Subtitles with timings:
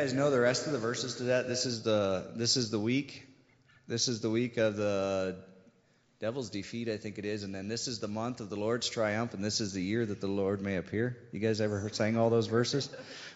[0.00, 1.46] guys know the rest of the verses to that?
[1.46, 3.26] This is the this is the week.
[3.86, 5.36] This is the week of the
[6.20, 8.88] devil's defeat, I think it is, and then this is the month of the Lord's
[8.88, 11.18] triumph, and this is the year that the Lord may appear.
[11.32, 12.88] You guys ever heard, sang all those verses?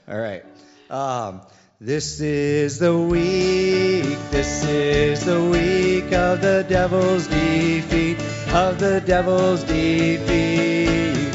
[0.08, 0.42] All right.
[0.88, 1.42] Um,
[1.82, 4.18] this is the week.
[4.30, 8.16] This is the week of the devil's defeat.
[8.54, 10.20] Of the devil's defeat,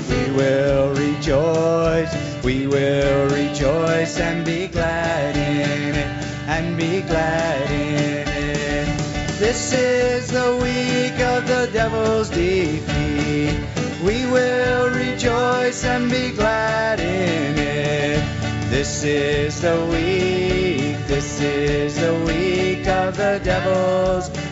[0.10, 2.29] we will rejoice.
[2.44, 6.08] We will rejoice and be glad in it.
[6.48, 9.40] And be glad in it.
[9.40, 13.60] This is the week of the devil's defeat.
[14.04, 18.70] We will rejoice and be glad in it.
[18.70, 24.49] This is the week, this is the week of the devil's defeat.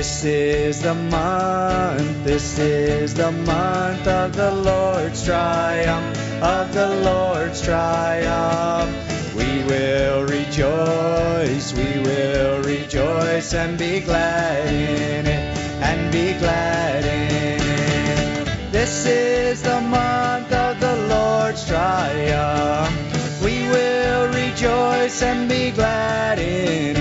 [0.00, 7.60] This is the month, this is the month of the Lord's triumph, of the Lord's
[7.60, 8.96] triumph.
[9.36, 17.60] We will rejoice, we will rejoice and be glad in it, and be glad in
[17.60, 18.72] it.
[18.72, 23.44] This is the month of the Lord's triumph.
[23.44, 26.99] We will rejoice and be glad in it.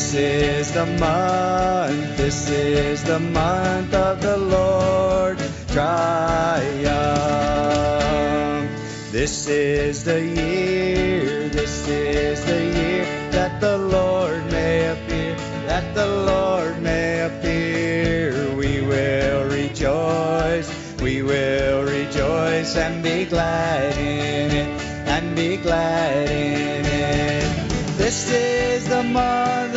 [0.00, 6.90] This is the month, this is the month of the Lord's triumph.
[9.12, 16.06] This is the year, this is the year that the Lord may appear, that the
[16.06, 18.56] Lord may appear.
[18.56, 26.86] We will rejoice, we will rejoice and be glad in it, and be glad in
[26.86, 27.98] it.
[27.98, 29.69] This is the month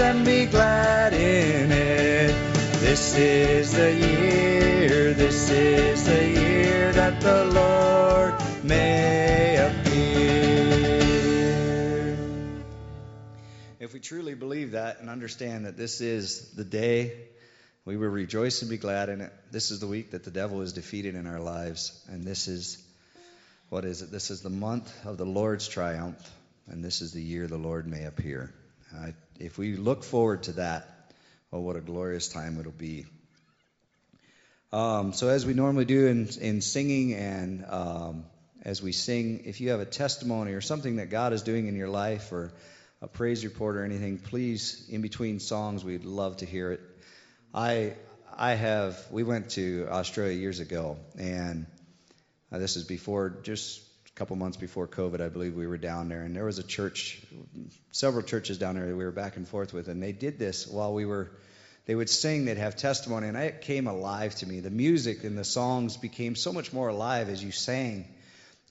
[0.00, 2.28] and be glad in it.
[2.80, 8.34] This is the year, this is the year that the Lord
[8.64, 9.88] may appear.
[13.80, 17.28] If we truly believe that and understand that this is the day
[17.84, 20.62] we will rejoice and be glad in it, this is the week that the devil
[20.62, 22.78] is defeated in our lives, and this is
[23.68, 24.10] what is it?
[24.12, 26.18] This is the month of the Lord's triumph,
[26.68, 28.54] and this is the year the Lord may appear.
[28.96, 31.12] Uh, if we look forward to that,
[31.52, 33.06] oh, what a glorious time it'll be.
[34.72, 38.24] Um, so, as we normally do in, in singing and um,
[38.62, 41.76] as we sing, if you have a testimony or something that God is doing in
[41.76, 42.52] your life or
[43.00, 46.80] a praise report or anything, please, in between songs, we'd love to hear it.
[47.54, 47.94] I,
[48.36, 51.66] I have, we went to Australia years ago, and
[52.52, 53.80] uh, this is before, just
[54.18, 57.22] couple months before COVID, I believe we were down there, and there was a church,
[57.92, 60.66] several churches down there that we were back and forth with, and they did this
[60.66, 61.30] while we were.
[61.86, 64.58] They would sing, they'd have testimony, and it came alive to me.
[64.60, 68.06] The music and the songs became so much more alive as you sang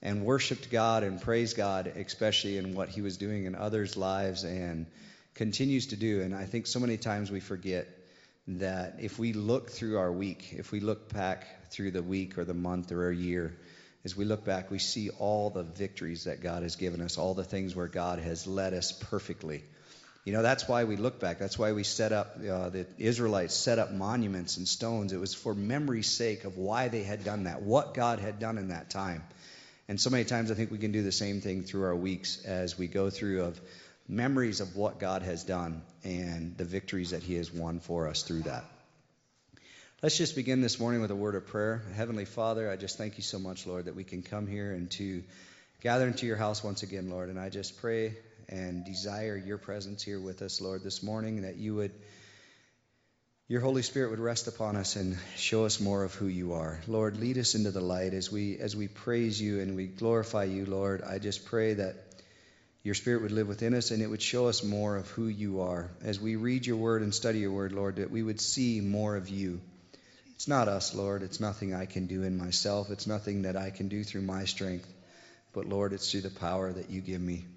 [0.03, 4.43] and worshiped God and praised God, especially in what He was doing in others' lives
[4.43, 4.85] and
[5.33, 6.21] continues to do.
[6.21, 7.87] And I think so many times we forget
[8.49, 12.43] that if we look through our week, if we look back through the week or
[12.43, 13.57] the month or a year,
[14.07, 17.33] as we look back, we see all the victories that God has given us, all
[17.33, 19.65] the things where God has led us perfectly.
[20.23, 21.39] You know, that's why we look back.
[21.39, 25.11] That's why we set up, uh, the Israelites set up monuments and stones.
[25.11, 28.57] It was for memory's sake of why they had done that, what God had done
[28.57, 29.23] in that time.
[29.89, 32.45] And so many times I think we can do the same thing through our weeks
[32.45, 33.59] as we go through of
[34.07, 38.23] memories of what God has done and the victories that He has won for us
[38.23, 38.63] through that.
[40.03, 41.81] Let's just begin this morning with a word of prayer.
[41.95, 44.91] Heavenly Father, I just thank you so much, Lord, that we can come here and
[44.91, 45.23] to
[45.81, 47.29] gather into your house once again, Lord.
[47.29, 48.15] And I just pray
[48.47, 51.93] and desire your presence here with us, Lord, this morning, that you would,
[53.47, 56.79] your Holy Spirit would rest upon us and show us more of who you are.
[56.85, 60.43] Lord, lead us into the light as we as we praise you and we glorify
[60.43, 61.01] you, Lord.
[61.01, 61.95] I just pray that
[62.83, 65.61] your spirit would live within us and it would show us more of who you
[65.61, 65.89] are.
[66.03, 69.15] As we read your word and study your word, Lord, that we would see more
[69.15, 69.59] of you.
[70.37, 71.23] It's not us, Lord.
[71.23, 72.91] It's nothing I can do in myself.
[72.91, 74.87] It's nothing that I can do through my strength.
[75.51, 77.47] But Lord, it's through the power that you give me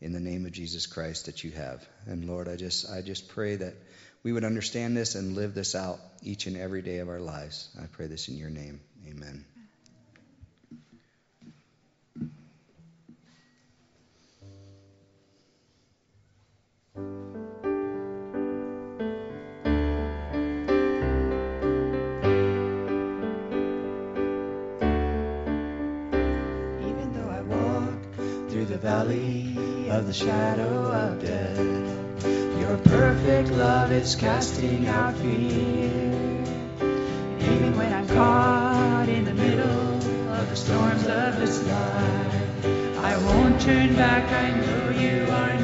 [0.00, 1.86] in the name of Jesus Christ that you have.
[2.06, 3.74] And Lord, I just I just pray that
[4.22, 7.68] we would understand this and live this out each and every day of our lives.
[7.78, 8.80] I pray this in your name.
[9.06, 9.44] Amen.
[16.96, 17.29] Even
[28.80, 29.54] valley
[29.90, 31.58] of the shadow of death,
[32.58, 36.00] your perfect love is casting out fear.
[37.40, 39.96] Even when I'm caught in the middle
[40.32, 44.32] of the storms of this life, I won't turn back.
[44.32, 45.59] I know you are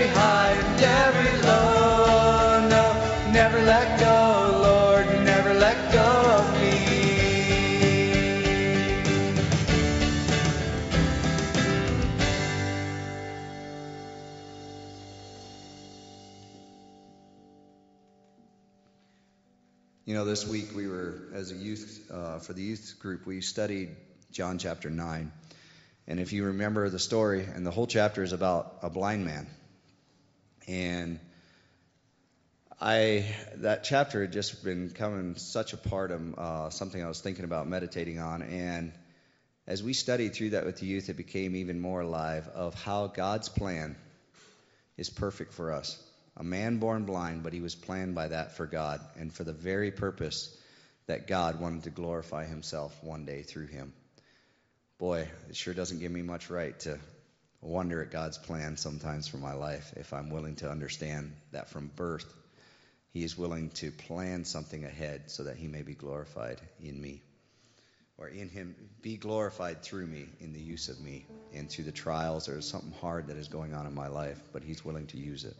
[0.00, 2.68] every high and every low.
[2.68, 6.70] No, never let go, Lord, never let go of me.
[20.06, 23.42] You know, this week we were, as a youth, uh, for the youth group, we
[23.42, 23.90] studied
[24.32, 25.30] John chapter 9.
[26.06, 29.46] And if you remember the story, and the whole chapter is about a blind man.
[30.70, 31.18] And
[32.80, 37.20] I, that chapter had just been coming such a part of uh, something I was
[37.20, 38.42] thinking about meditating on.
[38.42, 38.92] And
[39.66, 43.08] as we studied through that with the youth, it became even more alive of how
[43.08, 43.96] God's plan
[44.96, 46.00] is perfect for us.
[46.36, 49.52] A man born blind, but he was planned by that for God and for the
[49.52, 50.56] very purpose
[51.08, 53.92] that God wanted to glorify himself one day through him.
[54.98, 57.00] Boy, it sure doesn't give me much right to
[57.60, 61.90] wonder at God's plan sometimes for my life if I'm willing to understand that from
[61.94, 62.32] birth
[63.12, 67.22] he is willing to plan something ahead so that he may be glorified in me
[68.16, 71.92] or in him be glorified through me in the use of me and through the
[71.92, 72.48] trials.
[72.48, 75.44] Or something hard that is going on in my life but he's willing to use
[75.44, 75.56] it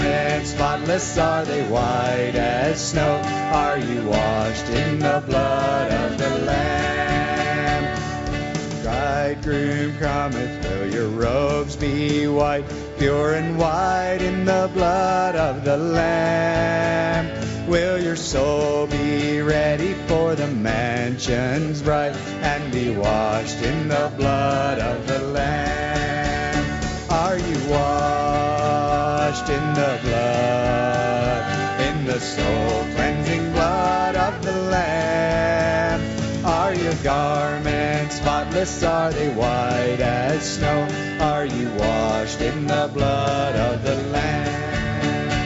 [0.00, 3.20] and spotless are they, white as snow.
[3.52, 7.22] Are you washed in the blood of the Lamb?
[8.82, 12.64] Bridegroom cometh, will your robes be white,
[12.98, 17.68] pure and white in the blood of the Lamb?
[17.68, 24.78] Will your soul be ready for the mansions bright and be washed in the blood
[24.78, 27.10] of the Lamb?
[27.10, 28.61] Are you washed?
[29.32, 36.44] washed in the blood, in the soul cleansing blood of the Lamb.
[36.44, 38.82] Are your garments spotless?
[38.82, 40.86] Are they white as snow?
[41.20, 45.44] Are you washed in the blood of the Lamb?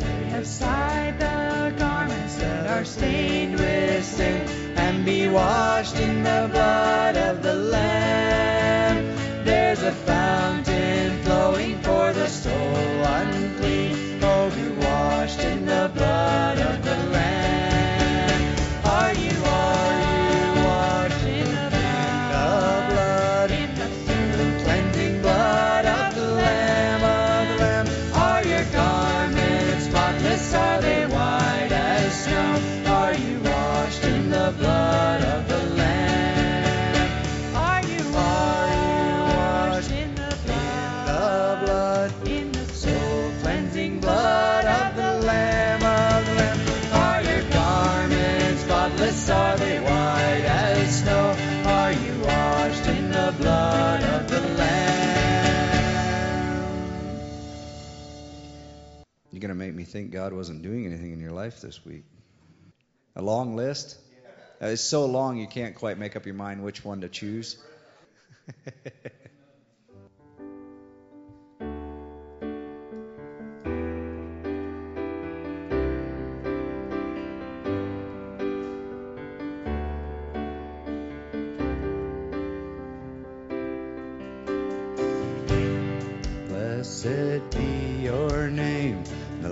[0.00, 6.48] They have sighed the garments that are stained with sin and be washed in the
[6.50, 9.44] blood of the Lamb.
[9.44, 10.55] There's a fountain
[15.88, 16.65] blood
[59.86, 62.04] think God wasn't doing anything in your life this week?
[63.14, 63.98] A long list?
[64.60, 64.68] Yeah.
[64.68, 67.56] It's so long you can't quite make up your mind which one to choose.
[86.48, 89.02] Blessed be your name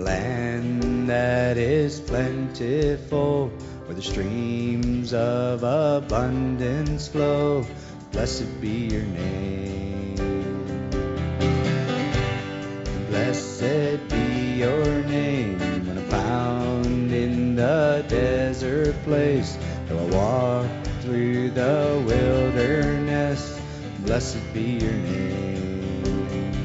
[0.05, 3.47] land that is plentiful,
[3.85, 7.65] where the streams of abundance flow.
[8.11, 10.15] Blessed be your name.
[13.09, 15.59] Blessed be your name.
[15.87, 19.57] When I'm found in the desert place,
[19.87, 23.59] though I walk through the wilderness,
[24.05, 26.64] blessed be your name.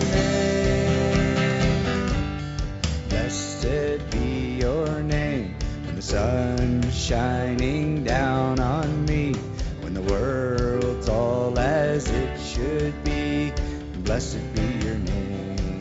[6.11, 9.31] sun's shining down on me,
[9.79, 13.53] when the world's all as it should be.
[14.03, 15.79] Blessed be your name.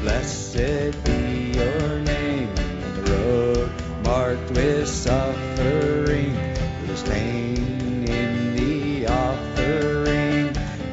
[0.00, 2.48] Blessed be your name
[2.94, 3.70] the road
[4.04, 6.34] marked with suffering,
[6.80, 10.50] with a stain in the offering.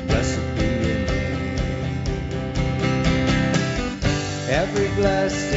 [0.07, 1.59] Blessed be your name.
[4.49, 5.48] Every blessing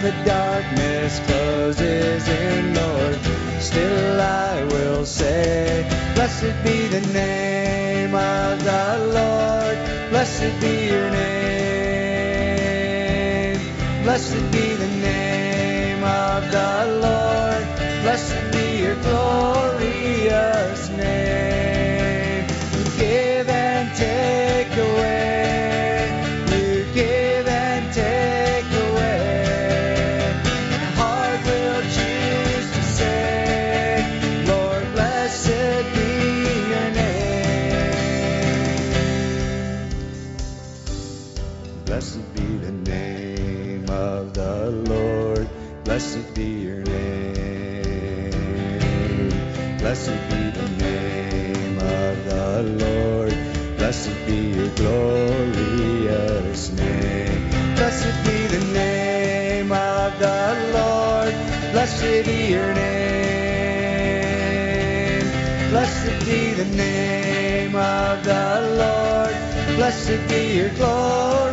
[0.00, 3.18] The darkness closes in, Lord,
[3.60, 9.76] still I will say, Blessed be the name of the Lord,
[10.08, 11.60] blessed be your name.
[14.02, 17.29] Blessed be the name of the Lord,
[62.00, 62.80] Blessed be your name.
[65.68, 69.36] Blessed be the name of the Lord.
[69.76, 71.49] Blessed be your glorious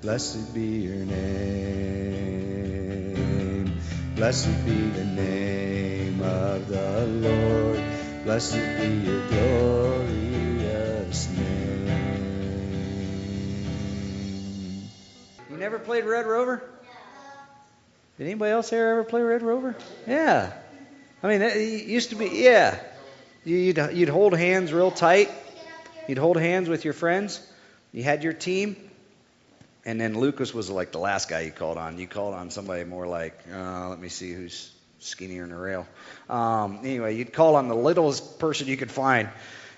[0.00, 1.24] Blessed be your name.
[4.14, 7.82] Blessed be the name of the Lord.
[8.22, 11.88] Blessed be your glorious name.
[15.50, 16.62] You never played Red Rover?
[18.18, 19.74] Did anybody else here ever play Red Rover?
[20.06, 20.52] Yeah.
[21.24, 22.78] I mean, it used to be, yeah.
[23.44, 25.28] You'd, you'd hold hands real tight.
[26.06, 27.44] You'd hold hands with your friends.
[27.92, 28.76] You had your team.
[29.84, 31.98] And then Lucas was like the last guy you called on.
[31.98, 35.86] You called on somebody more like, uh, let me see who's skinnier in the rail.
[36.28, 39.28] Um, anyway, you'd call on the littlest person you could find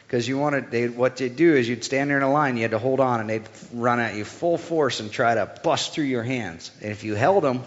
[0.07, 0.71] because you wanted.
[0.71, 2.57] They, what they'd do is you'd stand there in a line.
[2.57, 5.47] You had to hold on, and they'd run at you full force and try to
[5.63, 6.71] bust through your hands.
[6.81, 7.63] And if you held them,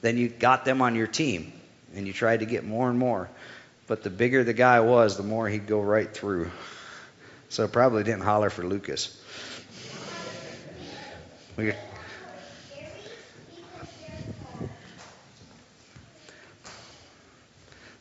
[0.00, 1.52] then you got them on your team,
[1.94, 3.28] and you tried to get more and more.
[3.86, 6.50] But the bigger the guy was, the more he'd go right through.
[7.50, 9.20] So probably didn't holler for Lucas.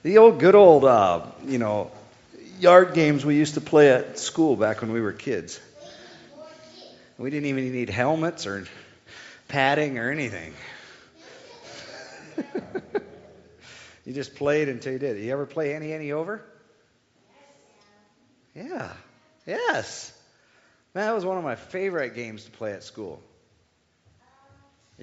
[0.04, 1.92] The old good old uh, you know
[2.60, 5.60] yard games we used to play at school back when we were kids.
[7.18, 8.66] We didn't even need helmets or
[9.48, 10.54] padding or anything.
[14.06, 15.18] you just played until you did.
[15.18, 16.44] You ever play any any over?
[18.56, 18.92] Yeah.
[19.46, 20.12] Yes.
[20.94, 23.22] Man, that was one of my favorite games to play at school.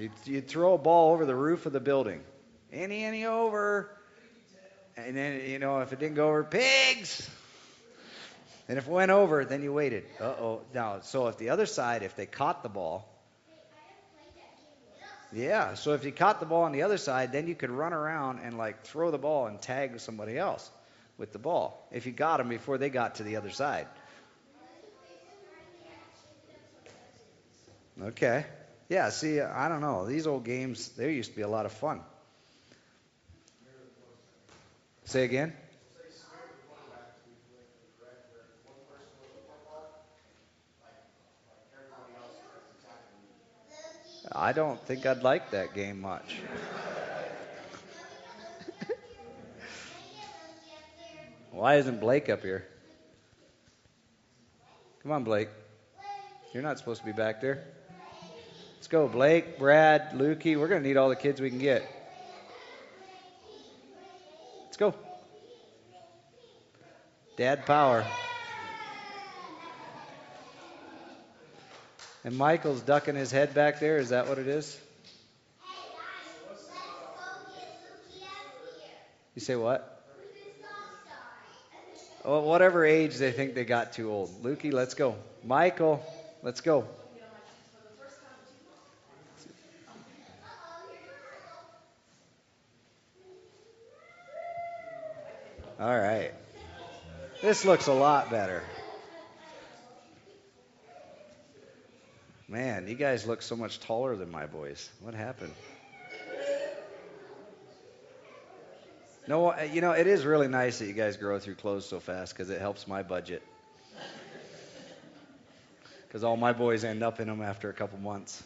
[0.01, 2.23] You'd, you'd throw a ball over the roof of the building.
[2.73, 3.91] Any, any over.
[4.97, 7.29] And then, you know, if it didn't go over, pigs!
[8.67, 10.05] And if it went over, then you waited.
[10.19, 10.63] Uh oh.
[10.73, 13.07] Now, so if the other side, if they caught the ball,
[15.33, 17.93] yeah, so if you caught the ball on the other side, then you could run
[17.93, 20.71] around and like throw the ball and tag somebody else
[21.19, 23.87] with the ball if you got them before they got to the other side.
[28.01, 28.47] Okay.
[28.91, 30.05] Yeah, see, I don't know.
[30.05, 32.01] These old games, they used to be a lot of fun.
[35.05, 35.53] Say again?
[44.33, 46.37] I don't think I'd like that game much.
[51.53, 52.67] Why isn't Blake up here?
[55.05, 55.49] Come on, Blake.
[56.53, 57.80] You're not supposed to be back there.
[58.91, 60.59] Go, Blake, Brad, Lukey.
[60.59, 61.89] We're going to need all the kids we can get.
[64.67, 64.95] Let's go.
[67.37, 68.05] Dad power.
[72.25, 73.99] And Michael's ducking his head back there.
[73.99, 74.77] Is that what it is?
[79.37, 80.05] You say what?
[82.25, 84.43] Well, whatever age they think they got too old.
[84.43, 85.15] Lukey, let's go.
[85.45, 86.05] Michael,
[86.43, 86.89] let's go.
[95.81, 96.33] All right.
[97.41, 98.63] This looks a lot better.
[102.47, 104.91] Man, you guys look so much taller than my boys.
[105.01, 105.55] What happened?
[109.27, 111.99] No, uh, you know, it is really nice that you guys grow through clothes so
[111.99, 113.43] fast because it helps my budget.
[116.07, 118.43] Because all my boys end up in them after a couple months.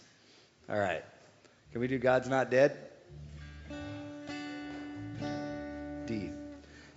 [0.69, 1.03] All right.
[1.73, 2.79] Can we do God's Not Dead?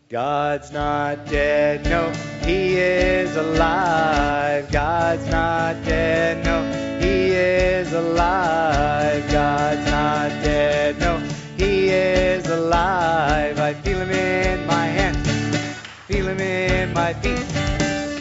[0.10, 2.14] God's not dead, no,
[2.46, 4.72] He is alive.
[4.72, 6.64] God's not dead, no,
[7.06, 9.30] He is alive.
[9.30, 11.20] God's not dead, no,
[11.58, 13.60] He is alive.
[13.60, 15.28] I feel Him in my hands,
[16.08, 17.44] feel Him in my feet,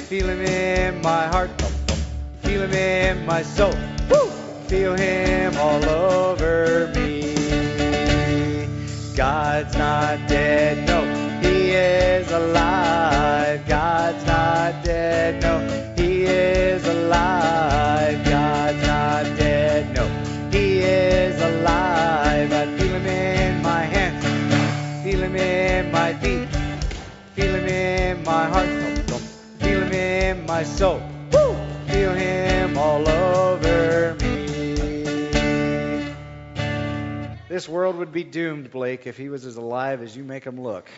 [0.08, 1.50] feel Him in my heart,
[2.42, 3.74] feel Him in my soul,
[4.10, 4.28] Woo!
[4.66, 7.36] feel Him all over me.
[9.14, 10.85] God's not dead,
[11.76, 13.66] is alive.
[13.66, 15.42] God's not dead.
[15.42, 15.54] No,
[15.96, 18.24] He is alive.
[18.24, 19.94] God's not dead.
[19.94, 20.04] No,
[20.50, 22.52] He is alive.
[22.52, 24.24] I feel Him in my hands.
[25.04, 26.48] Feel Him in my feet.
[27.34, 28.68] Feel Him in my heart.
[29.60, 31.00] Feel Him in my soul.
[31.88, 34.36] Feel Him all over me.
[37.48, 40.60] This world would be doomed, Blake, if he was as alive as you make him
[40.60, 40.90] look.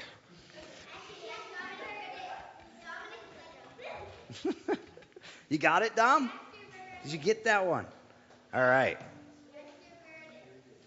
[5.49, 6.31] you got it, Dom?
[7.03, 7.87] Did you get that one?
[8.53, 8.99] All right.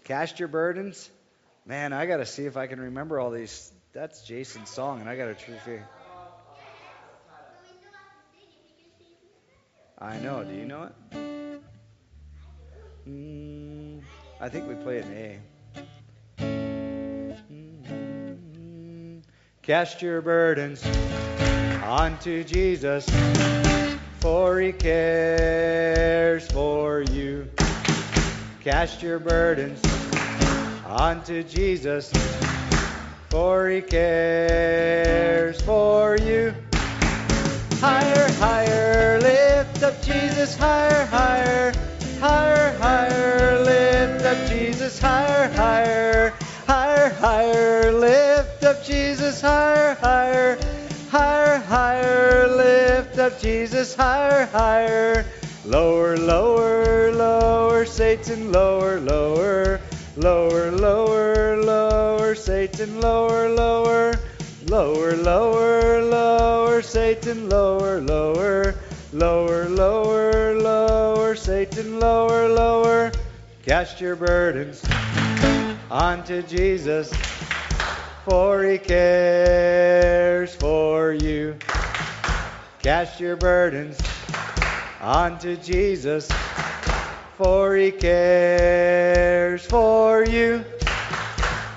[0.04, 1.10] Cast your burdens.
[1.64, 3.72] Man, I got to see if I can remember all these.
[3.92, 5.86] That's Jason's song, and I got to true figure.
[9.98, 10.42] I know.
[10.42, 10.92] Do you know it?
[13.08, 14.00] Mm,
[14.40, 15.38] I think we play it in A.
[17.50, 19.22] Mm,
[19.62, 20.82] Cast your burdens
[21.92, 23.06] onto Jesus,
[24.20, 27.46] for he cares for you.
[28.62, 29.78] Cast your burdens
[30.86, 32.10] onto Jesus,
[33.28, 36.54] for he cares for you.
[37.74, 41.74] Higher, higher, lift up Jesus, higher, higher,
[42.18, 46.32] higher, higher, lift up Jesus, higher, higher,
[46.66, 50.58] higher, higher, lift up Jesus, higher, higher,
[53.22, 55.24] up Jesus, higher, higher,
[55.64, 59.80] lower, lower, lower, Satan, lower, lower,
[60.16, 64.18] lower, lower, lower, Satan, lower, lower.
[64.66, 68.74] Lower, lower, lower, Satan, lower, lower,
[69.12, 73.12] lower, lower, lower, Satan, lower, lower.
[73.64, 74.82] Cast your burdens
[75.90, 77.12] onto Jesus,
[78.24, 81.56] for he cares for you.
[82.82, 83.96] Cast your burdens
[85.00, 86.28] onto Jesus,
[87.36, 90.64] for he cares for you.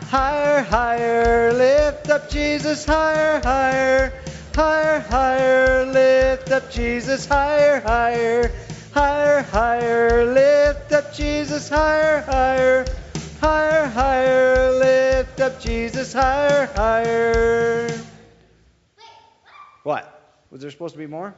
[0.10, 4.13] Higher, higher, lift up Jesus, higher, higher,
[4.56, 8.52] higher, higher, lift up Jesus higher, higher,
[8.91, 10.26] higher, higher.
[10.26, 12.86] Lift up Jesus higher, higher,
[13.39, 14.72] higher, higher.
[14.72, 18.05] Lift up Jesus higher, higher.
[20.56, 21.36] Was there supposed to be more?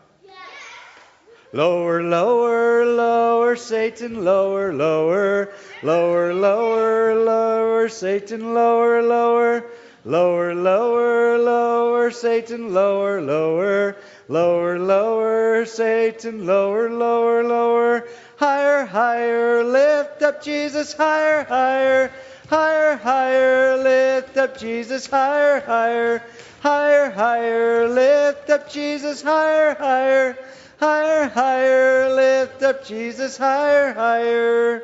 [1.51, 5.51] Lower, lower, lower, Satan, lower, lower,
[5.81, 9.65] lower, lower, lower, Satan, lower, lower,
[10.05, 20.21] lower, lower, lower, Satan, lower, lower, lower, lower, Satan, lower, lower, lower, higher, higher, lift
[20.21, 22.11] up Jesus, higher, higher,
[22.49, 26.21] higher, higher, lift up Jesus, higher, higher,
[26.67, 30.37] higher, higher, lift up Jesus, higher, higher.
[30.79, 34.83] Higher, higher, lift up Jesus, higher, higher.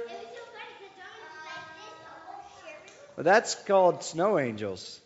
[3.15, 4.99] Well, that's called snow angels.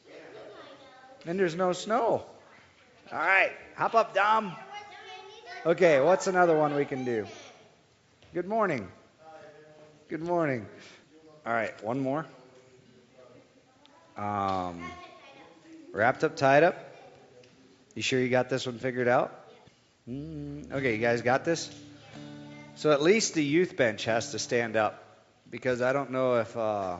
[1.26, 2.24] And there's no snow.
[3.12, 4.56] All right, hop up, Dom.
[5.66, 7.26] Okay, what's another one we can do?
[8.34, 8.88] Good morning.
[10.10, 10.68] Good morning.
[11.46, 12.26] All right, one more.
[14.16, 14.90] Um,
[15.98, 16.78] wrapped up, tied up.
[17.96, 19.34] You sure you got this one figured out?
[20.08, 21.74] Mm, okay, you guys got this?
[22.76, 25.04] So at least the youth bench has to stand up
[25.50, 26.56] because I don't know if.
[26.56, 26.98] Uh,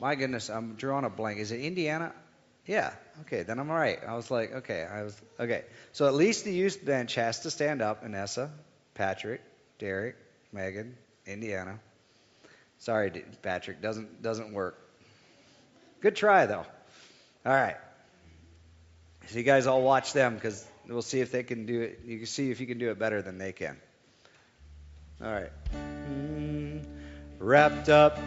[0.00, 1.40] my goodness, I'm drawing a blank.
[1.40, 2.12] Is it Indiana?
[2.66, 2.92] Yeah.
[3.22, 3.98] Okay, then I'm all right.
[4.06, 5.64] I was like, okay, I was okay.
[5.90, 8.04] So at least the youth bench has to stand up.
[8.04, 8.50] Inessa,
[8.94, 9.40] Patrick,
[9.80, 10.14] Derek,
[10.52, 11.80] Megan, Indiana.
[12.78, 14.78] Sorry, Patrick, doesn't doesn't work.
[16.00, 16.66] Good try though.
[17.44, 17.76] All right.
[19.26, 22.00] So you guys all watch them because we'll see if they can do it.
[22.04, 23.76] You can see if you can do it better than they can.
[25.22, 25.50] All right.
[25.74, 26.84] Mm,
[27.38, 28.18] wrapped up,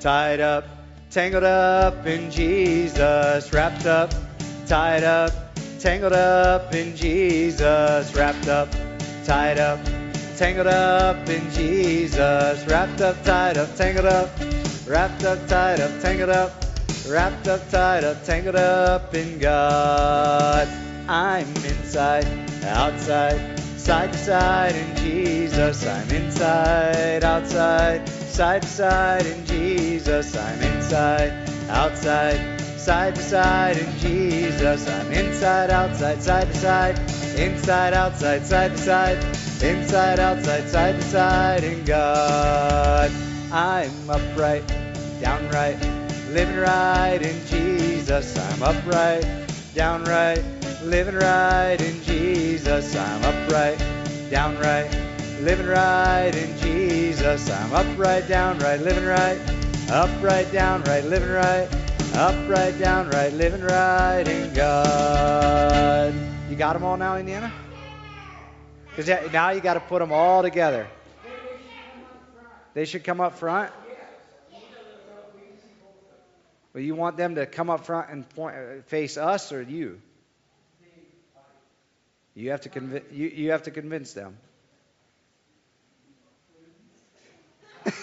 [0.00, 0.64] tied up,
[1.10, 3.52] tangled up in Jesus.
[3.52, 4.14] Wrapped up,
[4.66, 5.32] tied up,
[5.80, 8.14] tangled up in Jesus.
[8.14, 8.70] Wrapped up,
[9.24, 9.80] tied up,
[10.36, 12.66] tangled up in Jesus.
[12.66, 14.30] Wrapped up, tied up, tangled up,
[14.86, 16.52] wrapped up, tied up, tangled up.
[17.08, 20.66] Wrapped up, tied up, tangled up in God.
[21.08, 22.26] I'm inside,
[22.64, 25.86] outside, side to side in Jesus.
[25.86, 30.36] I'm inside, outside, side to side in Jesus.
[30.36, 34.88] I'm inside, outside, side to side in Jesus.
[34.88, 36.98] I'm inside, outside, side to side,
[37.38, 43.10] inside, outside, side to side, inside, outside, side to side in God.
[43.52, 44.66] I'm upright,
[45.20, 45.78] downright
[46.36, 48.36] living right in Jesus.
[48.36, 49.24] I'm upright,
[49.74, 50.44] downright,
[50.82, 52.94] living right in Jesus.
[52.94, 53.78] I'm upright,
[54.30, 54.90] downright,
[55.40, 57.48] living right in Jesus.
[57.48, 59.38] I'm upright, downright, living right,
[59.90, 61.68] upright, downright, living right,
[62.14, 66.12] upright, downright, living right in God.
[66.50, 67.50] You got them all now, Indiana?
[68.96, 70.88] Because now you got to put them all together.
[72.72, 73.70] They should come up front.
[76.72, 80.00] Well, you want them to come up front and point, uh, face us or you?
[82.34, 84.36] You have to convince you, you have to convince them.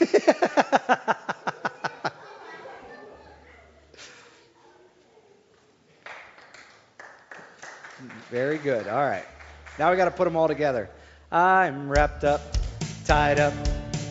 [8.31, 8.87] Very good.
[8.87, 9.25] All right.
[9.79, 10.89] Now we got to put them all together.
[11.31, 12.41] I'm wrapped up,
[13.05, 13.53] tied up,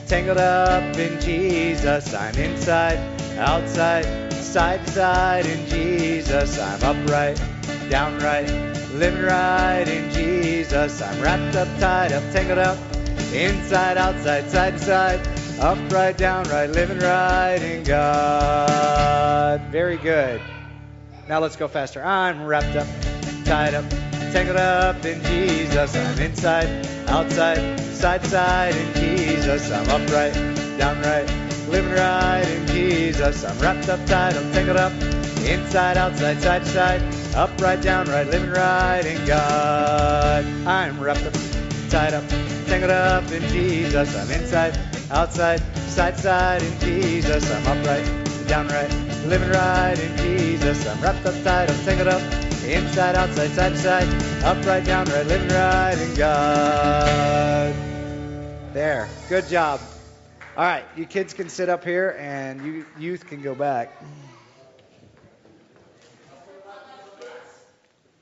[0.08, 2.12] tangled up in Jesus.
[2.14, 2.98] I'm inside,
[3.38, 6.58] outside, side to side in Jesus.
[6.58, 7.40] I'm upright,
[7.88, 8.50] downright,
[8.94, 11.00] living right in Jesus.
[11.00, 12.76] I'm wrapped up, tied up, tangled up,
[13.32, 15.20] inside, outside, side to side,
[15.60, 19.60] upright, downright, living right in God.
[19.70, 20.42] Very good.
[21.28, 22.04] Now let's go faster.
[22.04, 22.88] I'm wrapped up,
[23.44, 23.84] tied up,
[24.32, 25.94] tangled up in Jesus.
[25.94, 29.70] I'm inside, outside, side side in Jesus.
[29.70, 30.32] I'm upright,
[30.78, 31.28] downright,
[31.68, 33.44] living right in Jesus.
[33.44, 34.92] I'm wrapped up, tied up, tangled up,
[35.44, 37.02] inside, outside, side side,
[37.34, 40.46] upright, downright, living right in God.
[40.66, 41.34] I'm wrapped up,
[41.90, 42.26] tied up,
[42.66, 44.16] tangled up in Jesus.
[44.16, 44.78] I'm inside,
[45.10, 47.44] outside, side side in Jesus.
[47.52, 48.06] I'm upright,
[48.48, 48.90] downright,
[49.26, 50.86] living right in Jesus.
[50.86, 55.98] I'm wrapped up, tied up, tangled up, inside, outside, side side, upright, downright, living right
[55.98, 57.74] in God.
[58.72, 59.08] There.
[59.28, 59.80] Good job.
[60.56, 64.02] All right, you kids can sit up here, and you youth can go back.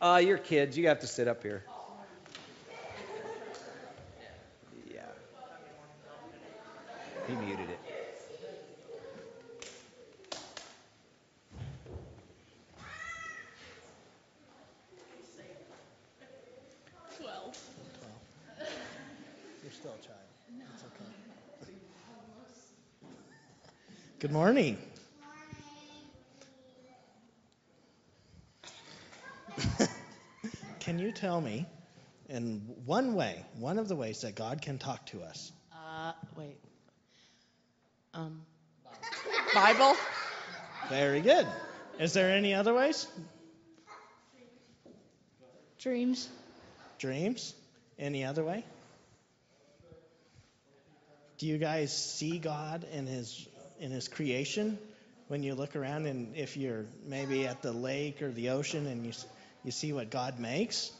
[0.00, 0.78] Uh, you're kids.
[0.78, 1.64] You have to sit up here.
[4.92, 5.02] Yeah.
[7.26, 7.80] He muted it.
[19.80, 20.28] still a child.
[20.74, 21.08] It's okay.
[24.20, 24.76] Good morning.
[30.80, 31.64] can you tell me,
[32.28, 35.50] in one way, one of the ways that God can talk to us?
[35.72, 36.58] Uh, wait.
[38.12, 38.42] Um,
[39.54, 39.96] Bible?
[40.90, 41.46] Very good.
[41.98, 43.06] Is there any other ways?
[45.78, 46.28] Dreams?
[46.98, 47.54] Dreams?
[47.98, 48.66] Any other way?
[51.38, 53.48] Do you guys see God in his
[53.80, 54.78] in his creation
[55.28, 59.04] when you look around and if you're maybe at the lake or the ocean and
[59.04, 59.12] you
[59.64, 60.90] you see what God makes?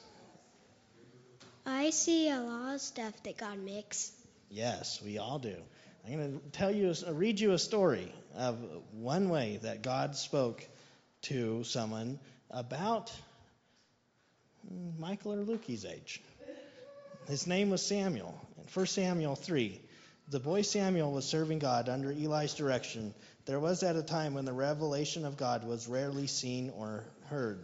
[1.65, 4.13] I see a lot of stuff that God makes.
[4.51, 5.55] Yes, we all do.
[6.07, 8.59] I'm going to tell you, read you a story of
[8.93, 10.67] one way that God spoke
[11.23, 12.19] to someone
[12.51, 13.13] about
[14.99, 16.23] Michael or Lukey's age.
[17.29, 18.35] His name was Samuel.
[18.59, 19.81] In 1 Samuel 3,
[20.31, 23.13] the boy Samuel was serving God under Eli's direction.
[23.47, 27.59] There was at a time when the revelation of God was rarely seen or heard.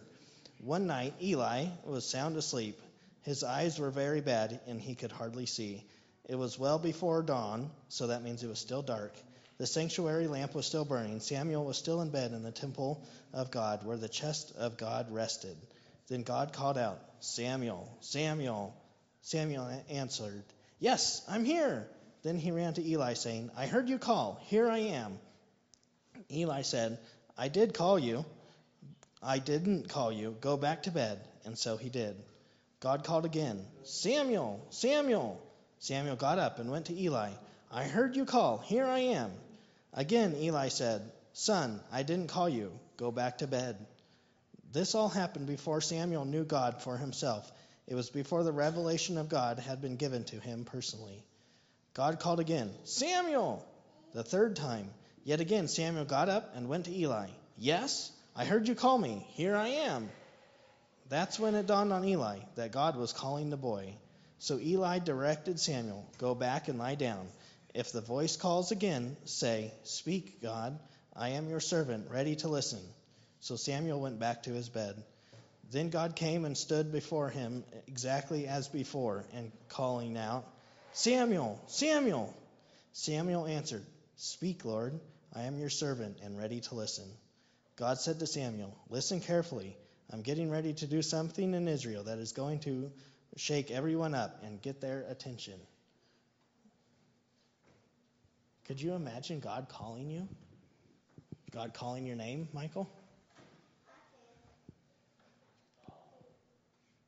[0.58, 2.80] One night, Eli was sound asleep.
[3.22, 5.84] His eyes were very bad, and he could hardly see.
[6.28, 9.14] It was well before dawn, so that means it was still dark.
[9.58, 11.20] The sanctuary lamp was still burning.
[11.20, 13.00] Samuel was still in bed in the temple
[13.32, 15.56] of God, where the chest of God rested.
[16.08, 18.74] Then God called out, Samuel, Samuel.
[19.22, 20.42] Samuel answered,
[20.80, 21.86] Yes, I'm here.
[22.26, 24.40] Then he ran to Eli, saying, I heard you call.
[24.46, 25.20] Here I am.
[26.28, 26.98] Eli said,
[27.38, 28.24] I did call you.
[29.22, 30.36] I didn't call you.
[30.40, 31.20] Go back to bed.
[31.44, 32.16] And so he did.
[32.80, 35.40] God called again, Samuel, Samuel.
[35.78, 37.30] Samuel got up and went to Eli.
[37.70, 38.58] I heard you call.
[38.58, 39.30] Here I am.
[39.92, 42.72] Again, Eli said, Son, I didn't call you.
[42.96, 43.76] Go back to bed.
[44.72, 47.48] This all happened before Samuel knew God for himself.
[47.86, 51.22] It was before the revelation of God had been given to him personally.
[51.96, 53.66] God called again, Samuel!
[54.12, 54.90] The third time.
[55.24, 57.28] Yet again, Samuel got up and went to Eli.
[57.56, 59.26] Yes, I heard you call me.
[59.30, 60.10] Here I am.
[61.08, 63.94] That's when it dawned on Eli that God was calling the boy.
[64.38, 67.28] So Eli directed Samuel, Go back and lie down.
[67.74, 70.78] If the voice calls again, say, Speak, God,
[71.14, 72.82] I am your servant, ready to listen.
[73.40, 75.02] So Samuel went back to his bed.
[75.70, 80.46] Then God came and stood before him exactly as before, and calling out,
[80.96, 82.34] Samuel, Samuel.
[82.94, 83.84] Samuel answered,
[84.16, 84.98] Speak, Lord,
[85.34, 87.04] I am your servant and ready to listen.
[87.76, 89.76] God said to Samuel, Listen carefully.
[90.10, 92.90] I'm getting ready to do something in Israel that is going to
[93.36, 95.60] shake everyone up and get their attention.
[98.64, 100.26] Could you imagine God calling you?
[101.52, 102.88] God calling your name, Michael?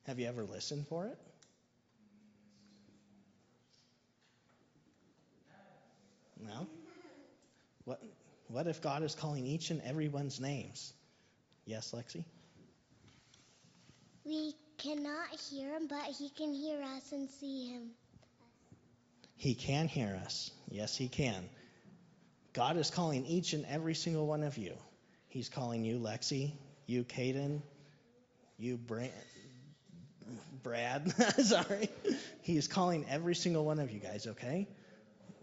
[0.04, 1.18] Have you ever listened for it?
[6.46, 6.66] No?
[7.84, 8.02] What,
[8.48, 10.92] what if God is calling each and everyone's names?
[11.64, 12.24] Yes, Lexi?
[14.24, 17.90] We cannot hear him, but he can hear us and see him.
[19.36, 20.50] He can hear us.
[20.70, 21.48] Yes, he can.
[22.52, 24.74] God is calling each and every single one of you.
[25.28, 26.52] He's calling you, Lexi,
[26.86, 27.62] you, Caden,
[28.58, 29.12] you, Brand,
[30.62, 31.12] Brad.
[31.44, 31.88] Sorry.
[32.42, 34.66] He's calling every single one of you guys, okay?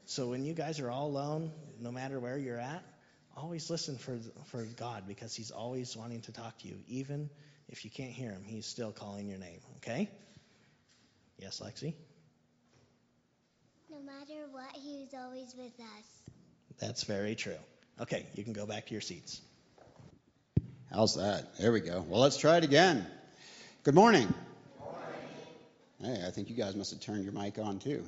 [0.06, 2.84] So when you guys are all alone, no matter where you're at,
[3.36, 6.78] always listen for, for God because He's always wanting to talk to you.
[6.88, 7.30] Even
[7.70, 10.10] if you can't hear Him, He's still calling your name, okay?
[11.38, 11.94] Yes, Lexi?
[13.92, 16.06] No matter what, he's always with us.
[16.80, 17.58] That's very true.
[18.00, 19.42] Okay, you can go back to your seats.
[20.92, 21.58] How's that?
[21.58, 22.06] There we go.
[22.08, 23.06] Well, let's try it again.
[23.84, 24.34] Good morning.
[26.02, 28.06] Hey, I think you guys must have turned your mic on too.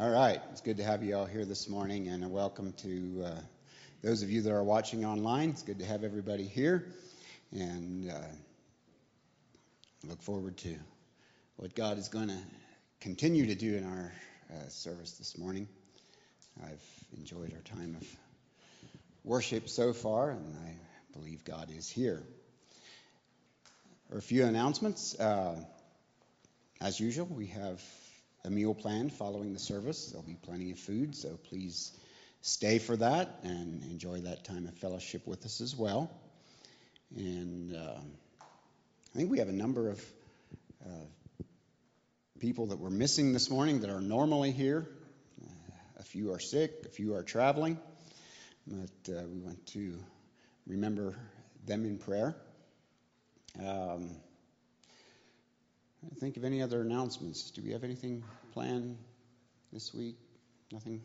[0.00, 3.24] All right, it's good to have you all here this morning, and a welcome to
[3.26, 3.40] uh,
[4.02, 5.50] those of you that are watching online.
[5.50, 6.86] It's good to have everybody here,
[7.52, 8.14] and uh,
[10.08, 10.76] look forward to
[11.56, 12.38] what God is going to
[13.00, 14.12] continue to do in our
[14.50, 15.68] uh, service this morning.
[16.64, 18.08] I've enjoyed our time of
[19.24, 20.74] worship so far, and I
[21.12, 22.22] believe God is here.
[24.16, 25.14] A few announcements.
[25.20, 25.62] Uh,
[26.80, 27.82] as usual, we have
[28.44, 30.06] a meal plan following the service.
[30.06, 31.92] There'll be plenty of food, so please
[32.40, 36.10] stay for that and enjoy that time of fellowship with us as well.
[37.16, 38.00] And uh,
[39.14, 40.04] I think we have a number of
[40.84, 41.44] uh,
[42.40, 44.88] people that we're missing this morning that are normally here.
[45.40, 47.78] Uh, a few are sick, a few are traveling,
[48.66, 49.98] but uh, we want to
[50.66, 51.14] remember
[51.64, 52.34] them in prayer.
[53.60, 54.16] Um,
[56.10, 57.50] I think of any other announcements.
[57.52, 58.24] Do we have anything
[58.54, 58.98] planned
[59.72, 60.16] this week?
[60.72, 61.00] Nothing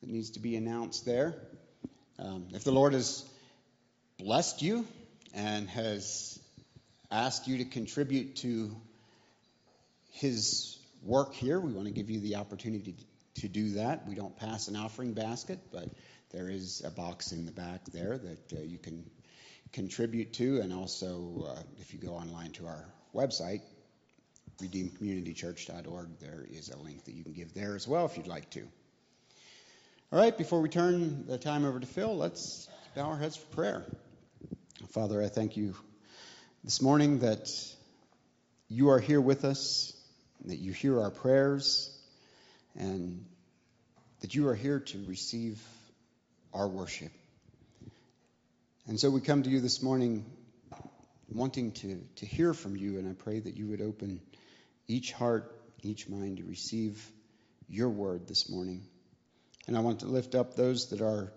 [0.00, 1.34] that needs to be announced there.
[2.18, 3.24] Um, if the Lord has
[4.18, 4.86] blessed you
[5.34, 6.38] and has
[7.10, 8.74] asked you to contribute to
[10.12, 12.94] His work here, we want to give you the opportunity
[13.36, 14.08] to do that.
[14.08, 15.90] We don't pass an offering basket, but
[16.30, 19.04] there is a box in the back there that uh, you can
[19.72, 20.60] contribute to.
[20.60, 23.60] And also, uh, if you go online to our website,
[24.60, 28.50] redeemedcommunitychurch.org, there is a link that you can give there as well if you'd like
[28.50, 28.60] to.
[30.12, 33.46] All right, before we turn the time over to Phil, let's bow our heads for
[33.54, 33.84] prayer.
[34.90, 35.74] Father, I thank you
[36.64, 37.48] this morning that
[38.68, 39.92] you are here with us,
[40.46, 41.96] that you hear our prayers,
[42.76, 43.24] and
[44.20, 45.62] that you are here to receive
[46.52, 47.12] our worship.
[48.86, 50.24] And so we come to you this morning
[51.32, 54.20] wanting to, to hear from you, and I pray that you would open
[54.90, 57.00] each heart, each mind to receive
[57.68, 58.82] your word this morning.
[59.68, 61.32] And I want to lift up those that are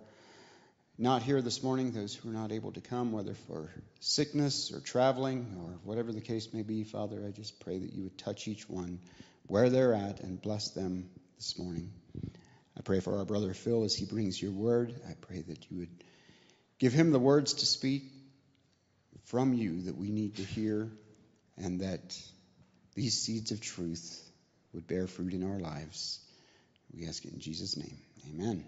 [0.97, 4.79] not here this morning, those who are not able to come, whether for sickness or
[4.79, 6.83] traveling or whatever the case may be.
[6.83, 8.99] Father, I just pray that you would touch each one
[9.45, 11.91] where they're at and bless them this morning.
[12.75, 14.95] I pray for our brother Phil as he brings your word.
[15.07, 16.03] I pray that you would
[16.79, 18.03] give him the words to speak
[19.25, 20.89] from you that we need to hear
[21.55, 22.19] and that
[22.95, 24.21] these seeds of truth
[24.73, 26.19] would bear fruit in our lives.
[26.95, 27.97] We ask it in Jesus' name.
[28.29, 28.65] Amen.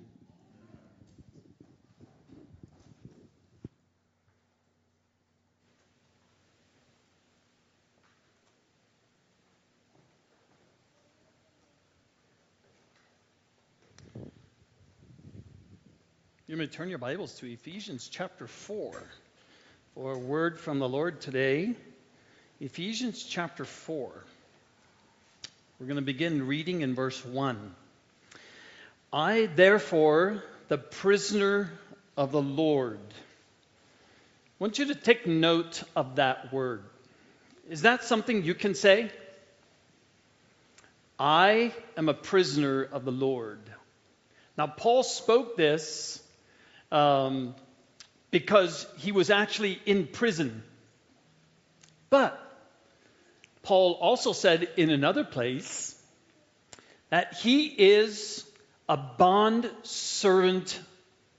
[16.48, 19.04] You may turn your Bibles to Ephesians chapter 4
[19.94, 21.76] for a word from the Lord today.
[22.66, 24.12] Ephesians chapter 4.
[25.80, 27.76] We're going to begin reading in verse 1.
[29.14, 31.72] I, therefore, the prisoner
[32.18, 36.82] of the Lord, I want you to take note of that word.
[37.70, 39.12] Is that something you can say?
[41.20, 43.60] I am a prisoner of the Lord.
[44.58, 46.20] Now, Paul spoke this
[46.92, 47.54] um,
[48.32, 50.64] because he was actually in prison.
[52.10, 52.42] But
[53.66, 56.00] Paul also said in another place
[57.10, 58.46] that he is
[58.88, 60.80] a bond servant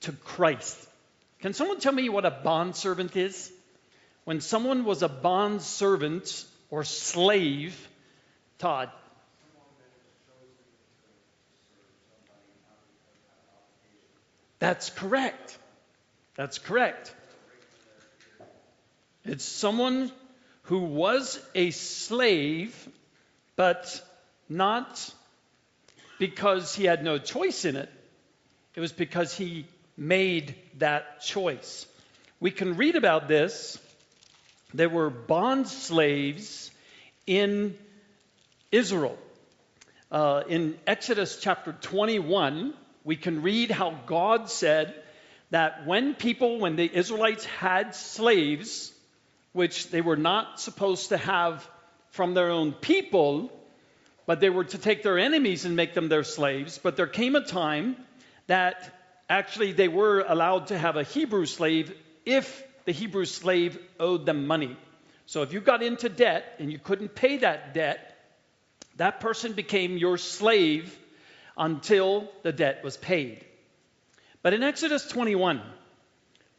[0.00, 0.76] to Christ.
[1.40, 3.52] Can someone tell me what a bond servant is?
[4.24, 7.88] When someone was a bond servant or slave,
[8.58, 8.90] Todd.
[14.58, 15.58] That's correct.
[16.34, 17.14] That's correct.
[19.24, 20.10] It's someone
[20.66, 22.88] who was a slave,
[23.54, 24.02] but
[24.48, 25.12] not
[26.18, 27.88] because he had no choice in it.
[28.74, 31.86] It was because he made that choice.
[32.40, 33.78] We can read about this.
[34.74, 36.70] There were bond slaves
[37.26, 37.78] in
[38.72, 39.16] Israel.
[40.10, 44.94] Uh, in Exodus chapter 21, we can read how God said
[45.50, 48.92] that when people, when the Israelites had slaves,
[49.56, 51.66] which they were not supposed to have
[52.10, 53.50] from their own people,
[54.26, 56.78] but they were to take their enemies and make them their slaves.
[56.78, 57.96] But there came a time
[58.48, 58.94] that
[59.30, 61.90] actually they were allowed to have a Hebrew slave
[62.26, 64.76] if the Hebrew slave owed them money.
[65.24, 68.14] So if you got into debt and you couldn't pay that debt,
[68.96, 70.96] that person became your slave
[71.56, 73.42] until the debt was paid.
[74.42, 75.62] But in Exodus 21,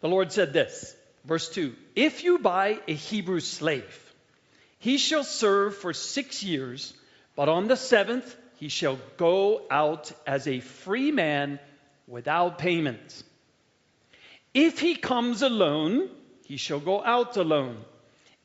[0.01, 0.95] the Lord said this,
[1.27, 4.13] verse 2 If you buy a Hebrew slave,
[4.79, 6.93] he shall serve for six years,
[7.35, 11.59] but on the seventh he shall go out as a free man
[12.07, 13.23] without payment.
[14.53, 16.09] If he comes alone,
[16.45, 17.83] he shall go out alone.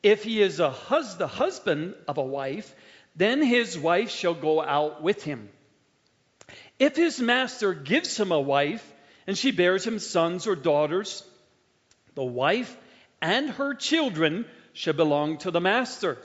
[0.02, 2.74] If he is a hus- the husband of a wife,
[3.14, 5.48] then his wife shall go out with him.
[6.78, 8.86] If his master gives him a wife,
[9.26, 11.22] and she bears him sons or daughters,
[12.14, 12.76] the wife
[13.20, 16.18] and her children shall belong to the master,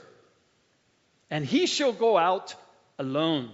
[1.30, 2.54] and he shall go out
[2.98, 3.50] alone.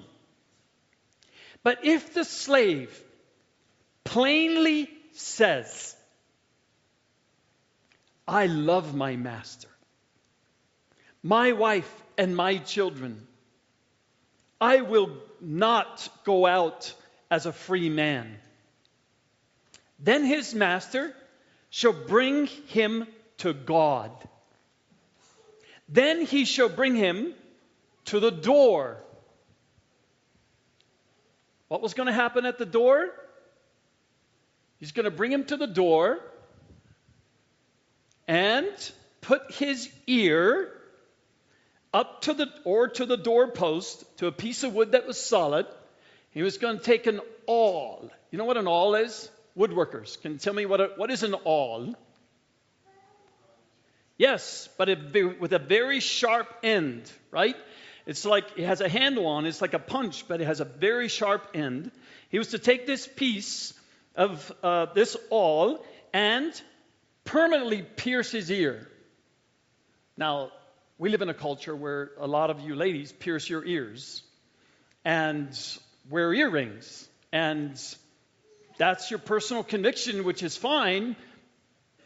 [1.62, 3.02] But if the slave
[4.04, 5.96] plainly says,
[8.26, 9.68] I love my master,
[11.22, 13.26] my wife, and my children,
[14.60, 15.10] I will
[15.40, 16.94] not go out
[17.30, 18.38] as a free man.
[19.98, 21.14] Then his master
[21.74, 23.06] shall bring him
[23.38, 24.10] to God.
[25.88, 27.34] Then he shall bring him
[28.06, 29.04] to the door
[31.74, 33.10] what was going to happen at the door?
[34.78, 36.20] He's going to bring him to the door
[38.28, 38.68] and
[39.20, 40.72] put his ear
[41.92, 45.66] up to the or to the doorpost to a piece of wood that was solid.
[46.30, 48.08] He was going to take an awl.
[48.30, 49.28] You know what an awl is?
[49.56, 51.94] Woodworkers can tell me what a, what is an awl?
[54.16, 57.56] Yes, but it, with a very sharp end, right?
[58.06, 59.46] It's like it has a handle on.
[59.46, 61.90] It's like a punch, but it has a very sharp end.
[62.28, 63.72] He was to take this piece
[64.14, 66.60] of uh, this awl and
[67.24, 68.88] permanently pierce his ear.
[70.16, 70.50] Now,
[70.98, 74.22] we live in a culture where a lot of you ladies pierce your ears
[75.04, 75.48] and
[76.08, 77.08] wear earrings.
[77.32, 77.80] And
[78.76, 81.16] that's your personal conviction, which is fine.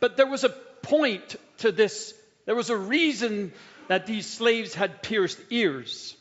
[0.01, 2.15] But there was a point to this,
[2.47, 3.53] there was a reason
[3.89, 6.17] that these slaves had pierced ears.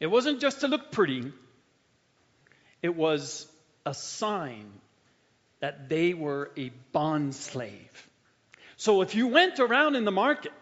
[0.00, 1.30] It wasn't just to look pretty,
[2.82, 3.46] it was
[3.84, 4.70] a sign
[5.60, 8.08] that they were a bond slave.
[8.78, 10.52] So if you went around in the market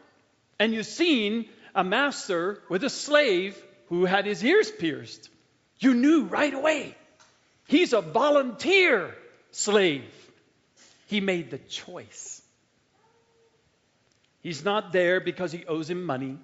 [0.58, 3.56] and you seen a master with a slave
[3.90, 5.30] who had his ears pierced,
[5.78, 6.96] you knew right away
[7.68, 9.14] he's a volunteer
[9.52, 10.04] slave.
[11.06, 12.42] He made the choice.
[14.42, 16.38] He's not there because he owes him money.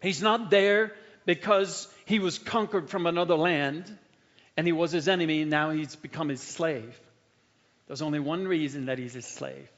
[0.00, 0.92] He's not there
[1.26, 3.96] because he was conquered from another land
[4.56, 6.98] and he was his enemy and now he's become his slave.
[7.86, 9.68] There's only one reason that he's his slave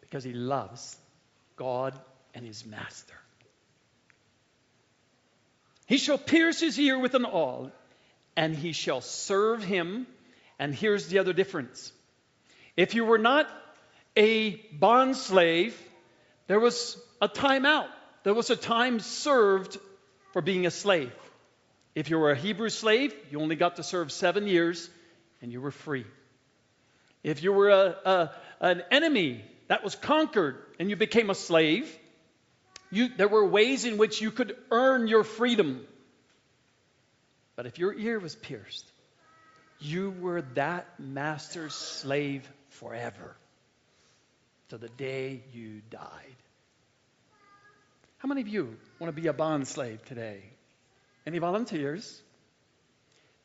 [0.00, 0.96] because he loves
[1.56, 1.98] God
[2.34, 3.14] and his master.
[5.86, 7.70] He shall pierce his ear with an awl,
[8.36, 10.06] and he shall serve him.
[10.58, 11.92] And here's the other difference
[12.76, 13.48] if you were not
[14.16, 15.78] a bond slave,
[16.46, 17.88] there was a time out,
[18.24, 19.78] there was a time served
[20.32, 21.12] for being a slave.
[21.94, 24.88] If you were a Hebrew slave, you only got to serve seven years
[25.42, 26.06] and you were free.
[27.22, 28.30] If you were a, a,
[28.60, 31.98] an enemy that was conquered and you became a slave,
[32.90, 35.86] you, there were ways in which you could earn your freedom.
[37.56, 38.90] But if your ear was pierced,
[39.78, 43.36] you were that master's slave forever
[44.68, 46.36] to the day you died.
[48.18, 50.42] How many of you want to be a bond slave today?
[51.26, 52.22] Any volunteers?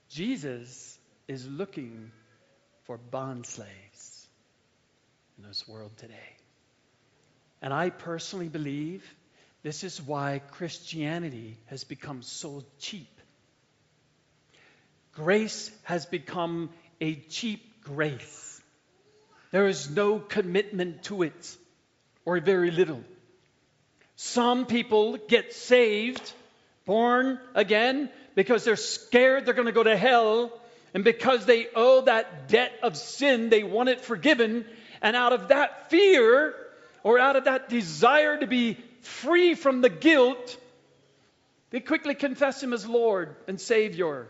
[0.09, 0.97] Jesus
[1.27, 2.11] is looking
[2.85, 4.27] for bond slaves
[5.37, 6.35] in this world today.
[7.61, 9.03] And I personally believe
[9.63, 13.16] this is why Christianity has become so cheap.
[15.17, 16.69] Grace has become
[17.01, 18.61] a cheap grace.
[19.49, 21.57] There is no commitment to it,
[22.23, 23.03] or very little.
[24.15, 26.31] Some people get saved,
[26.85, 30.51] born again, because they're scared they're going to go to hell,
[30.93, 34.65] and because they owe that debt of sin, they want it forgiven.
[35.01, 36.53] And out of that fear,
[37.01, 40.57] or out of that desire to be free from the guilt,
[41.71, 44.27] they quickly confess Him as Lord and Savior.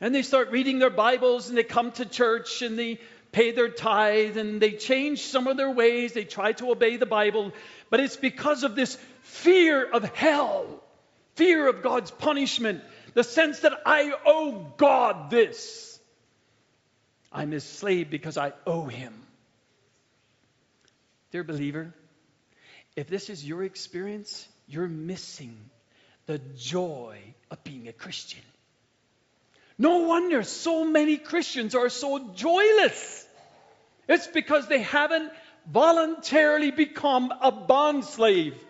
[0.00, 3.00] And they start reading their Bibles and they come to church and they
[3.32, 6.12] pay their tithe and they change some of their ways.
[6.12, 7.52] They try to obey the Bible.
[7.90, 10.82] But it's because of this fear of hell,
[11.34, 12.82] fear of God's punishment,
[13.14, 15.98] the sense that I owe God this.
[17.32, 19.14] I'm his slave because I owe him.
[21.30, 21.94] Dear believer,
[22.96, 25.56] if this is your experience, you're missing
[26.26, 27.18] the joy
[27.50, 28.42] of being a Christian.
[29.80, 33.26] No wonder so many Christians are so joyless.
[34.06, 35.32] It's because they haven't
[35.66, 38.62] voluntarily become a bond slave.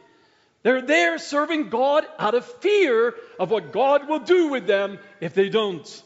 [0.62, 5.34] They're there serving God out of fear of what God will do with them if
[5.34, 6.02] they don't.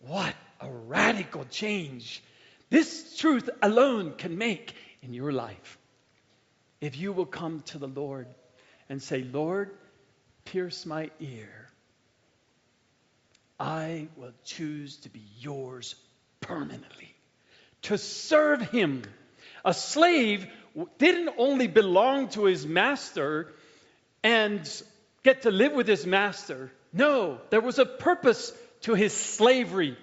[0.00, 2.22] What a radical change
[2.68, 5.78] this truth alone can make in your life.
[6.82, 8.26] If you will come to the Lord
[8.90, 9.70] and say, Lord,
[10.44, 11.63] pierce my ear,
[13.64, 15.94] I will choose to be yours
[16.42, 17.14] permanently,
[17.82, 19.04] to serve him.
[19.64, 20.46] A slave
[20.98, 23.54] didn't only belong to his master
[24.22, 24.70] and
[25.22, 26.70] get to live with his master.
[26.92, 28.52] No, there was a purpose
[28.82, 29.96] to his slavery.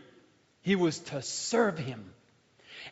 [0.64, 2.16] He was to serve him.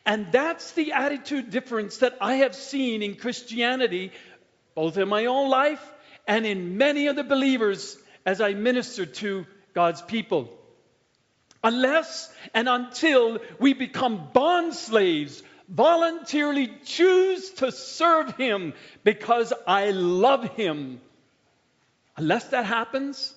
[0.06, 4.12] And that's the attitude difference that I have seen in Christianity,
[4.76, 5.84] both in my own life
[6.28, 10.58] and in many of the believers as I minister to God's people.
[11.62, 18.72] Unless and until we become bond slaves, voluntarily choose to serve Him
[19.04, 21.00] because I love Him.
[22.16, 23.34] Unless that happens,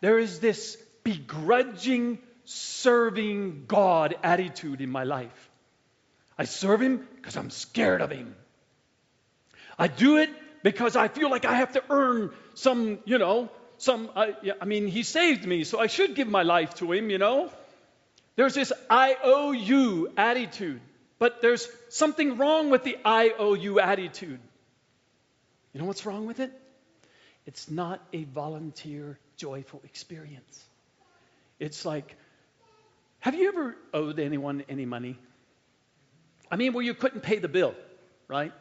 [0.00, 5.50] there is this begrudging, serving God attitude in my life.
[6.36, 8.34] I serve Him because I'm scared of Him.
[9.78, 10.30] I do it
[10.62, 14.10] because I feel like I have to earn some, you know, some.
[14.42, 17.18] Yeah, I mean, He saved me, so I should give my life to Him, you
[17.18, 17.50] know.
[18.36, 20.80] There's this I owe you attitude,
[21.18, 24.40] but there's something wrong with the I owe you attitude.
[25.72, 26.52] You know what's wrong with it?
[27.46, 30.64] It's not a volunteer, joyful experience.
[31.58, 32.16] It's like,
[33.20, 35.18] have you ever owed anyone any money?
[36.50, 37.74] I mean, where you couldn't pay the bill,
[38.28, 38.52] right?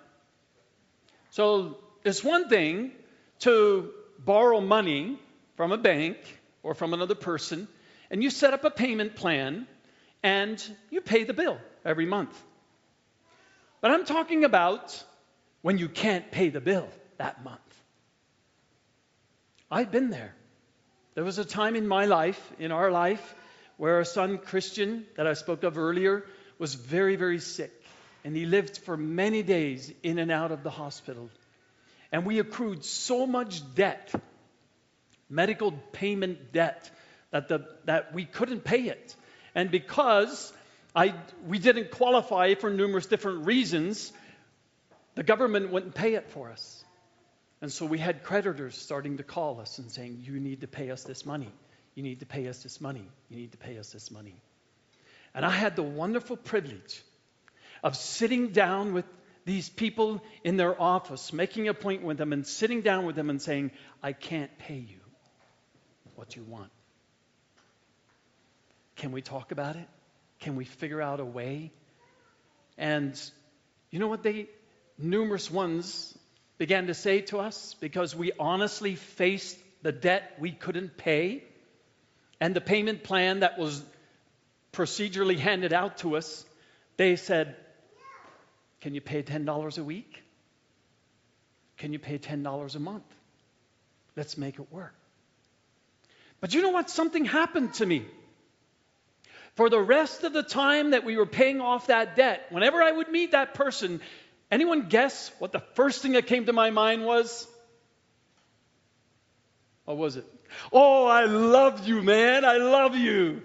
[1.31, 2.91] So it's one thing
[3.39, 3.91] to
[4.25, 5.19] borrow money
[5.55, 6.17] from a bank
[6.61, 7.67] or from another person,
[8.09, 9.67] and you set up a payment plan
[10.23, 12.41] and you pay the bill every month.
[13.81, 15.03] But I'm talking about
[15.61, 17.59] when you can't pay the bill that month.
[19.69, 20.33] I've been there.
[21.15, 23.35] There was a time in my life, in our life,
[23.77, 26.25] where our son Christian, that I spoke of earlier,
[26.59, 27.71] was very, very sick.
[28.23, 31.29] And he lived for many days in and out of the hospital.
[32.13, 34.13] And we accrued so much debt,
[35.29, 36.91] medical payment debt,
[37.31, 39.15] that, the, that we couldn't pay it.
[39.55, 40.53] And because
[40.95, 41.15] I,
[41.47, 44.13] we didn't qualify for numerous different reasons,
[45.15, 46.83] the government wouldn't pay it for us.
[47.61, 50.91] And so we had creditors starting to call us and saying, You need to pay
[50.91, 51.51] us this money.
[51.95, 53.07] You need to pay us this money.
[53.29, 54.35] You need to pay us this money.
[55.33, 57.01] And I had the wonderful privilege
[57.83, 59.05] of sitting down with
[59.45, 63.29] these people in their office, making a point with them, and sitting down with them
[63.29, 63.71] and saying,
[64.01, 64.99] I can't pay you
[66.15, 66.71] what you want.
[68.95, 69.87] Can we talk about it?
[70.39, 71.71] Can we figure out a way?
[72.77, 73.19] And
[73.89, 74.47] you know what they,
[74.97, 76.17] numerous ones
[76.57, 81.43] began to say to us because we honestly faced the debt we couldn't pay
[82.39, 83.83] and the payment plan that was
[84.73, 86.45] procedurally handed out to us,
[86.97, 87.55] they said,
[88.83, 90.23] Can you pay $10 a week?
[91.77, 93.03] Can you pay $10 a month?
[94.15, 94.93] Let's make it work.
[96.39, 96.89] But you know what?
[96.89, 98.05] Something happened to me.
[99.55, 102.91] For the rest of the time that we were paying off that debt, whenever I
[102.91, 103.99] would meet that person,
[104.53, 107.47] Anyone guess what the first thing that came to my mind was?
[109.85, 110.25] What was it?
[110.71, 112.45] Oh, I love you, man.
[112.45, 113.41] I love you.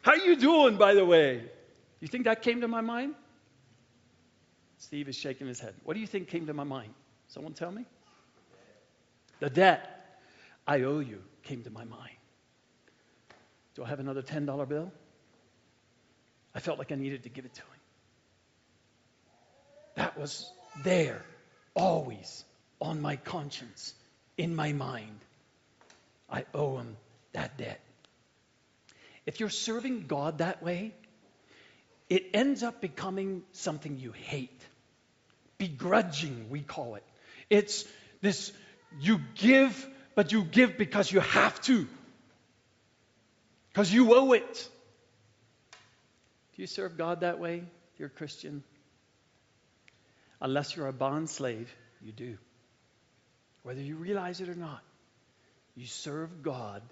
[0.00, 1.42] How you doing, by the way?
[2.00, 3.14] You think that came to my mind?
[4.82, 5.74] Steve is shaking his head.
[5.84, 6.92] What do you think came to my mind?
[7.28, 7.84] Someone tell me?
[9.38, 10.18] The debt
[10.66, 12.16] I owe you came to my mind.
[13.76, 14.90] Do I have another $10 bill?
[16.52, 17.66] I felt like I needed to give it to him.
[19.94, 20.50] That was
[20.82, 21.24] there,
[21.74, 22.44] always
[22.80, 23.94] on my conscience,
[24.36, 25.20] in my mind.
[26.28, 26.96] I owe him
[27.34, 27.80] that debt.
[29.26, 30.92] If you're serving God that way,
[32.10, 34.60] it ends up becoming something you hate.
[35.62, 37.04] Begrudging, we call it.
[37.48, 37.84] It's
[38.20, 38.52] this
[39.00, 39.86] you give,
[40.16, 41.86] but you give because you have to,
[43.68, 44.68] because you owe it.
[46.56, 47.62] Do you serve God that way,
[47.96, 48.64] you're a Christian?
[50.40, 52.38] Unless you're a bond slave, you do.
[53.62, 54.82] Whether you realize it or not,
[55.76, 56.82] you serve God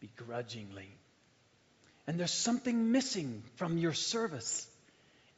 [0.00, 0.88] begrudgingly.
[2.08, 4.66] And there's something missing from your service.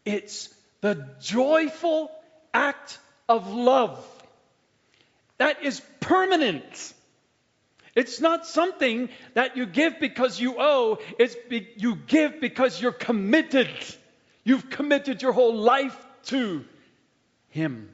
[0.06, 0.48] It's
[0.80, 2.10] the joyful
[2.54, 2.98] act
[3.28, 3.98] of love
[5.38, 6.94] that is permanent.
[7.94, 12.92] It's not something that you give because you owe, it's be, you give because you're
[12.92, 13.68] committed.
[14.42, 15.96] You've committed your whole life
[16.26, 16.64] to
[17.50, 17.88] him.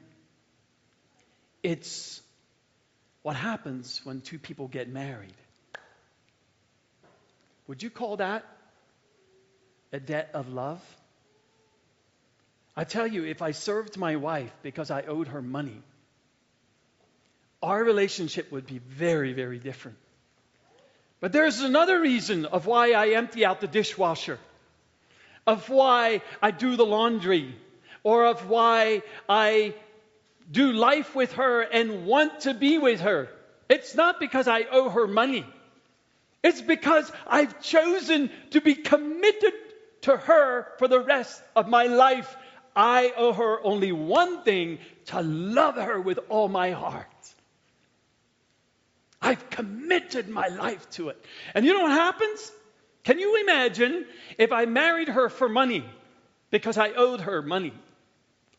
[1.63, 2.21] It's
[3.21, 5.33] what happens when two people get married.
[7.67, 8.43] Would you call that
[9.93, 10.81] a debt of love?
[12.81, 15.83] I tell you, if I served my wife because I owed her money,
[17.61, 19.99] our relationship would be very, very different.
[21.19, 24.39] But there's another reason of why I empty out the dishwasher,
[25.45, 27.55] of why I do the laundry,
[28.01, 29.75] or of why I
[30.49, 33.29] do life with her and want to be with her.
[33.69, 35.45] It's not because I owe her money.
[36.43, 39.53] It's because I've chosen to be committed
[40.01, 42.35] to her for the rest of my life.
[42.75, 47.07] I owe her only one thing to love her with all my heart.
[49.21, 51.23] I've committed my life to it.
[51.53, 52.51] And you know what happens?
[53.03, 54.05] Can you imagine
[54.37, 55.85] if I married her for money
[56.49, 57.73] because I owed her money?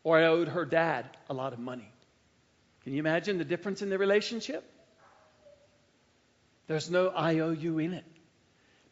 [0.03, 1.89] or I owed her dad a lot of money.
[2.83, 4.69] Can you imagine the difference in the relationship?
[6.67, 8.05] There's no IOU in it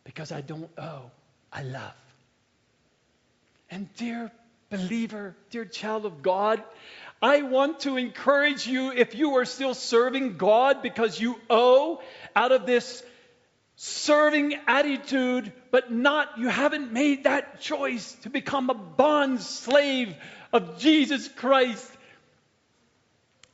[0.04, 1.12] because I don't owe,
[1.52, 1.94] I love.
[3.70, 4.32] And dear
[4.72, 6.64] believer, dear child of God,
[7.22, 12.02] I want to encourage you if you are still serving God because you owe
[12.36, 13.04] out of this
[13.76, 20.16] serving attitude, but not, you haven't made that choice to become a bond slave
[20.52, 21.90] of Jesus Christ.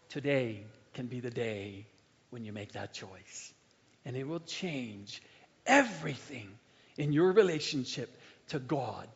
[0.09, 0.63] Today
[0.93, 1.85] can be the day
[2.29, 3.53] when you make that choice.
[4.05, 5.21] And it will change
[5.65, 6.49] everything
[6.97, 8.09] in your relationship
[8.49, 9.07] to God.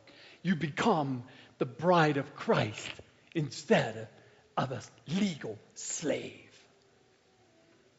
[0.42, 1.24] You become
[1.58, 2.90] the bride of Christ
[3.34, 4.08] instead
[4.56, 6.32] of a legal slave.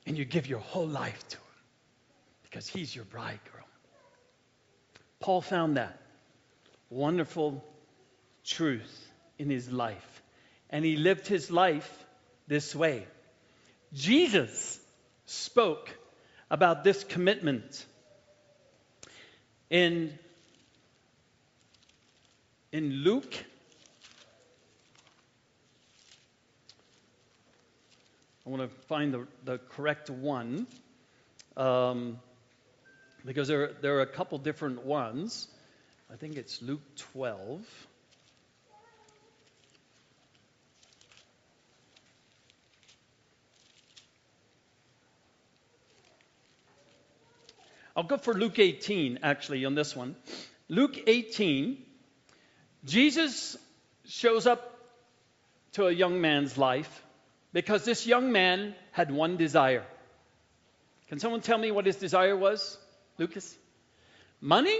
[0.05, 1.43] And you give your whole life to Him
[2.43, 3.63] because He's your bridegroom.
[5.19, 5.97] Paul found that
[6.89, 7.63] wonderful
[8.43, 9.07] truth
[9.39, 10.21] in his life,
[10.69, 12.05] and he lived his life
[12.47, 13.07] this way.
[13.93, 14.79] Jesus
[15.25, 15.89] spoke
[16.51, 17.85] about this commitment
[19.69, 20.17] in,
[22.73, 23.35] in Luke.
[28.45, 30.65] I want to find the, the correct one
[31.55, 32.17] um,
[33.23, 35.47] because there, there are a couple different ones.
[36.11, 36.81] I think it's Luke
[37.13, 37.63] 12.
[47.95, 50.15] I'll go for Luke 18, actually, on this one.
[50.67, 51.77] Luke 18,
[52.85, 53.57] Jesus
[54.05, 54.77] shows up
[55.73, 57.03] to a young man's life
[57.53, 59.85] because this young man had one desire.
[61.07, 62.77] Can someone tell me what his desire was,
[63.17, 63.55] Lucas?
[64.41, 64.77] Money?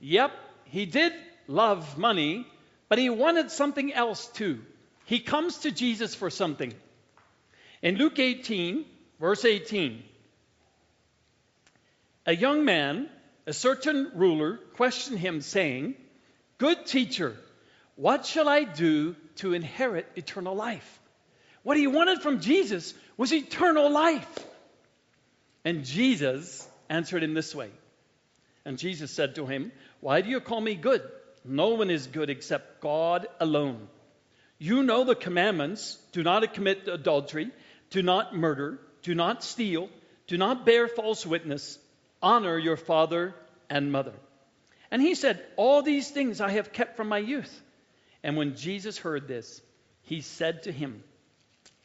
[0.00, 0.32] Yep,
[0.64, 1.12] he did
[1.48, 2.46] love money,
[2.88, 4.60] but he wanted something else too.
[5.06, 6.74] He comes to Jesus for something.
[7.82, 8.84] In Luke 18,
[9.20, 10.02] verse 18,
[12.26, 13.08] a young man,
[13.46, 15.94] a certain ruler, questioned him, saying,
[16.58, 17.36] Good teacher,
[17.96, 21.00] what shall I do to inherit eternal life?
[21.62, 24.38] What he wanted from Jesus was eternal life.
[25.64, 27.70] And Jesus answered him this way.
[28.64, 31.02] And Jesus said to him, Why do you call me good?
[31.44, 33.88] No one is good except God alone.
[34.58, 37.50] You know the commandments do not commit adultery,
[37.90, 39.88] do not murder, do not steal,
[40.26, 41.78] do not bear false witness
[42.22, 43.34] Honor your father
[43.68, 44.14] and mother.
[44.90, 47.62] And he said, All these things I have kept from my youth.
[48.22, 49.60] And when Jesus heard this,
[50.02, 51.02] he said to him,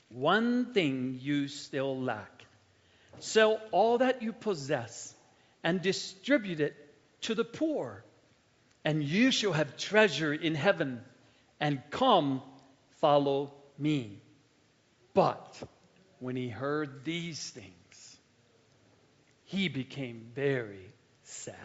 [0.10, 2.46] One thing you still lack.
[3.20, 5.14] Sell all that you possess
[5.64, 6.76] and distribute it
[7.22, 8.04] to the poor,
[8.84, 11.02] and you shall have treasure in heaven.
[11.60, 12.42] And come,
[13.00, 14.22] follow me.
[15.14, 15.62] But
[16.20, 18.18] when he heard these things,
[19.44, 21.56] he became very sad.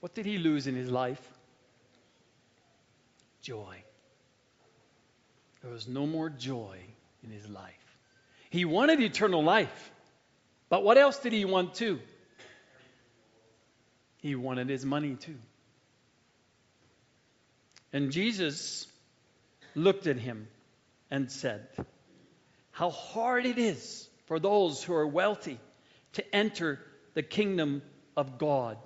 [0.00, 1.35] What did he lose in his life?
[3.46, 3.76] Joy.
[5.62, 6.80] There was no more joy
[7.22, 7.98] in his life.
[8.50, 9.92] He wanted eternal life.
[10.68, 12.00] But what else did he want too?
[14.16, 15.38] He wanted his money too.
[17.92, 18.88] And Jesus
[19.76, 20.48] looked at him
[21.08, 21.68] and said,
[22.72, 25.60] How hard it is for those who are wealthy
[26.14, 26.80] to enter
[27.14, 27.82] the kingdom
[28.16, 28.76] of God.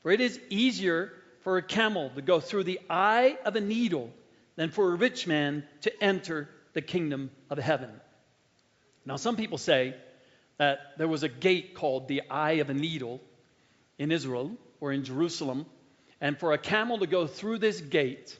[0.00, 1.12] For it is easier
[1.48, 4.12] for a camel to go through the eye of a needle
[4.56, 7.90] than for a rich man to enter the kingdom of heaven.
[9.06, 9.94] Now, some people say
[10.58, 13.22] that there was a gate called the eye of a needle
[13.98, 15.64] in Israel or in Jerusalem,
[16.20, 18.38] and for a camel to go through this gate,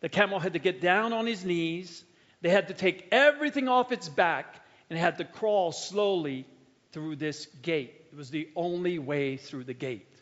[0.00, 2.02] the camel had to get down on his knees,
[2.40, 6.46] they had to take everything off its back, and had to crawl slowly
[6.92, 8.06] through this gate.
[8.10, 10.15] It was the only way through the gate.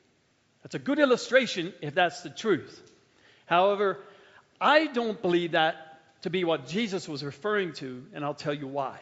[0.64, 2.82] That's a good illustration if that's the truth.
[3.46, 4.00] However,
[4.60, 5.76] I don't believe that
[6.22, 8.98] to be what Jesus was referring to, and I'll tell you why.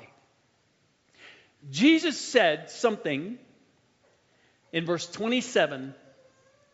[1.71, 3.39] Jesus said something
[4.73, 5.95] in verse 27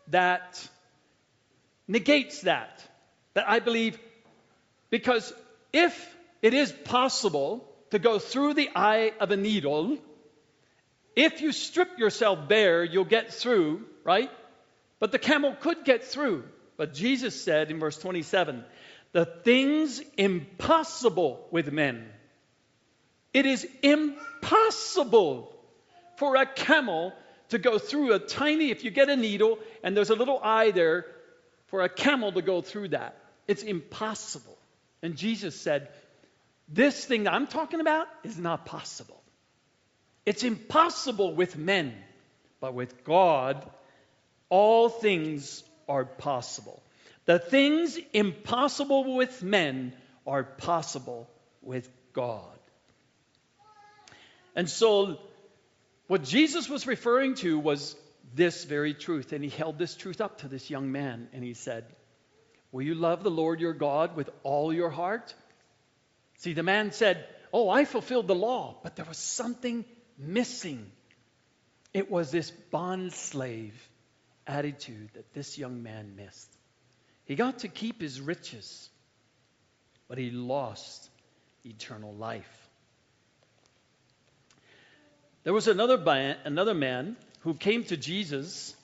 [0.09, 0.67] that
[1.87, 2.83] negates that.
[3.35, 3.97] That I believe,
[4.89, 5.31] because
[5.71, 5.95] if
[6.41, 9.97] it is possible to go through the eye of a needle.
[11.15, 14.29] If you strip yourself bare, you'll get through, right?
[14.99, 16.43] But the camel could get through.
[16.77, 18.63] But Jesus said in verse 27
[19.11, 22.07] the things impossible with men.
[23.33, 25.55] It is impossible
[26.17, 27.13] for a camel
[27.49, 30.71] to go through a tiny, if you get a needle and there's a little eye
[30.71, 31.05] there,
[31.67, 33.15] for a camel to go through that.
[33.47, 34.57] It's impossible.
[35.01, 35.89] And Jesus said,
[36.67, 39.21] this thing that I'm talking about is not possible.
[40.25, 41.95] It's impossible with men,
[42.59, 43.67] but with God,
[44.49, 46.81] all things are possible.
[47.25, 49.93] The things impossible with men
[50.25, 51.29] are possible
[51.61, 52.57] with God.
[54.55, 55.19] And so,
[56.07, 57.95] what Jesus was referring to was
[58.33, 59.31] this very truth.
[59.31, 61.85] And he held this truth up to this young man and he said,
[62.71, 65.33] Will you love the Lord your God with all your heart?
[66.37, 69.85] See, the man said, Oh, I fulfilled the law, but there was something
[70.17, 70.91] missing.
[71.93, 73.88] It was this bond slave
[74.49, 76.49] attitude that this young man missed.
[77.25, 78.89] He got to keep his riches,
[80.07, 81.09] but he lost
[81.63, 82.69] eternal life.
[85.43, 88.75] There was another, man, another man who came to Jesus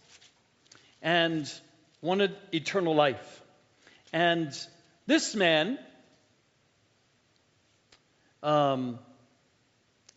[1.01, 1.51] and
[2.01, 3.41] wanted eternal life.
[4.13, 4.55] And
[5.07, 5.79] this man,
[8.43, 8.99] um,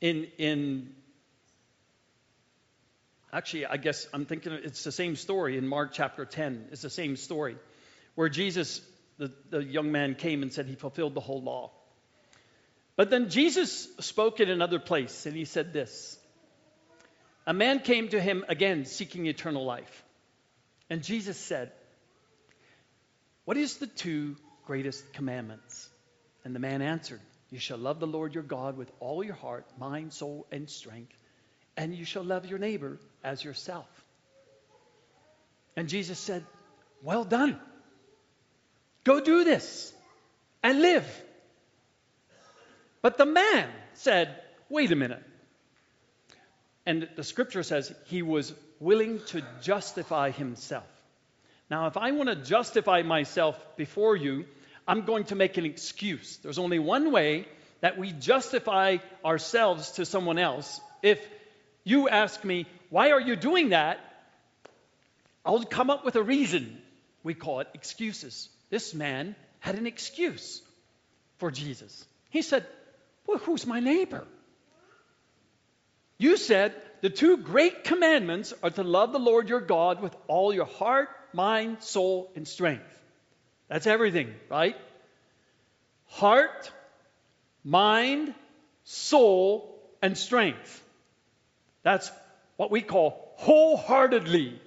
[0.00, 0.94] in, in
[3.32, 6.68] actually, I guess I'm thinking it's the same story in Mark chapter 10.
[6.72, 7.56] It's the same story
[8.14, 8.80] where Jesus,
[9.18, 11.70] the, the young man, came and said he fulfilled the whole law.
[12.96, 16.18] But then Jesus spoke in another place and he said this
[17.46, 20.04] A man came to him again seeking eternal life.
[20.90, 21.70] And Jesus said,
[23.44, 25.88] What is the two greatest commandments?
[26.44, 27.20] And the man answered,
[27.50, 31.16] You shall love the Lord your God with all your heart, mind, soul, and strength,
[31.76, 33.86] and you shall love your neighbor as yourself.
[35.76, 36.44] And Jesus said,
[37.02, 37.58] Well done.
[39.04, 39.92] Go do this
[40.62, 41.06] and live.
[43.02, 44.34] But the man said,
[44.68, 45.22] Wait a minute.
[46.84, 50.86] And the scripture says he was willing to justify himself.
[51.70, 54.46] Now, if I want to justify myself before you,
[54.86, 56.38] I'm going to make an excuse.
[56.38, 57.46] There's only one way
[57.82, 60.80] that we justify ourselves to someone else.
[61.02, 61.20] If
[61.84, 64.00] you ask me, why are you doing that?
[65.44, 66.80] I'll come up with a reason.
[67.22, 68.48] We call it excuses.
[68.70, 70.62] This man had an excuse
[71.38, 72.06] for Jesus.
[72.30, 72.66] He said,
[73.26, 74.26] Well, who's my neighbor?
[76.18, 80.52] You said the two great commandments are to love the Lord your God with all
[80.52, 82.98] your heart, mind, soul, and strength.
[83.68, 84.76] That's everything, right?
[86.06, 86.72] Heart,
[87.62, 88.34] mind,
[88.84, 90.82] soul, and strength.
[91.82, 92.10] That's
[92.58, 94.60] what we call wholeheartedly.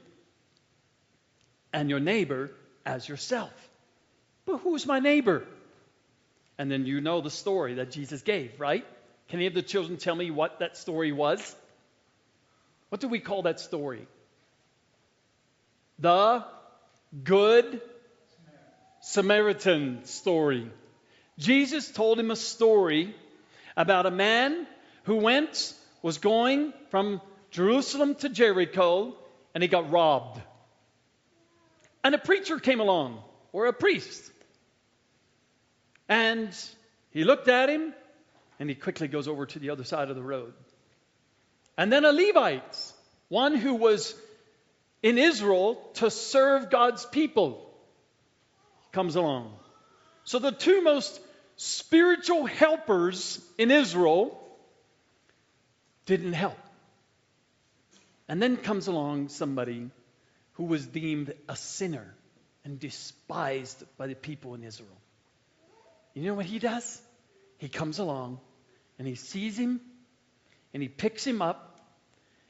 [1.73, 2.51] And your neighbor
[2.85, 3.53] as yourself.
[4.45, 5.45] But who's my neighbor?
[6.57, 8.85] And then you know the story that Jesus gave, right?
[9.29, 11.55] Can any of the children tell me what that story was?
[12.89, 14.07] What do we call that story?
[15.99, 16.43] The
[17.23, 17.81] Good
[19.01, 20.69] Samaritan story.
[21.37, 23.15] Jesus told him a story
[23.75, 24.65] about a man
[25.03, 27.21] who went, was going from
[27.51, 29.15] Jerusalem to Jericho,
[29.53, 30.41] and he got robbed.
[32.03, 33.21] And a preacher came along,
[33.51, 34.31] or a priest.
[36.09, 36.49] And
[37.11, 37.93] he looked at him,
[38.59, 40.53] and he quickly goes over to the other side of the road.
[41.77, 42.93] And then a Levite,
[43.27, 44.15] one who was
[45.03, 47.69] in Israel to serve God's people,
[48.91, 49.53] comes along.
[50.23, 51.19] So the two most
[51.55, 54.37] spiritual helpers in Israel
[56.05, 56.57] didn't help.
[58.31, 59.89] And then comes along somebody
[60.53, 62.15] who was deemed a sinner
[62.63, 65.01] and despised by the people in Israel.
[66.13, 67.01] You know what he does?
[67.57, 68.39] He comes along
[68.97, 69.81] and he sees him
[70.73, 71.81] and he picks him up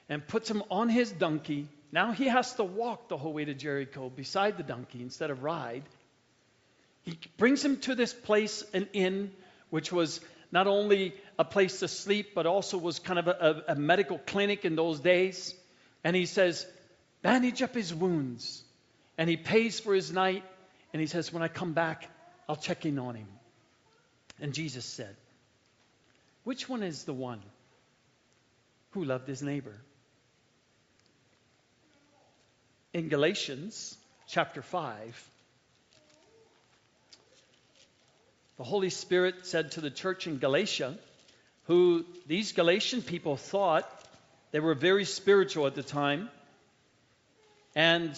[0.08, 1.68] and puts him on his donkey.
[1.92, 5.42] Now he has to walk the whole way to Jericho beside the donkey instead of
[5.42, 5.82] ride.
[7.02, 9.32] He brings him to this place, an inn,
[9.72, 10.22] which was
[10.52, 14.64] not only a place to sleep, but also was kind of a, a, medical clinic
[14.64, 15.56] in those days.
[16.04, 16.66] And he says,
[17.22, 18.64] bandage up his wounds.
[19.18, 20.44] And he pays for his night.
[20.94, 22.10] And he says, when I come back,
[22.50, 23.28] I'll check in on him.
[24.40, 25.16] And Jesus said,
[26.44, 27.42] Which one is the one
[28.92, 29.76] who loved his neighbor?
[32.94, 33.96] In Galatians
[34.28, 35.30] chapter 5,
[38.58, 40.98] the Holy Spirit said to the church in Galatia,
[41.66, 43.88] who these Galatian people thought
[44.52, 46.30] they were very spiritual at the time,
[47.76, 48.16] and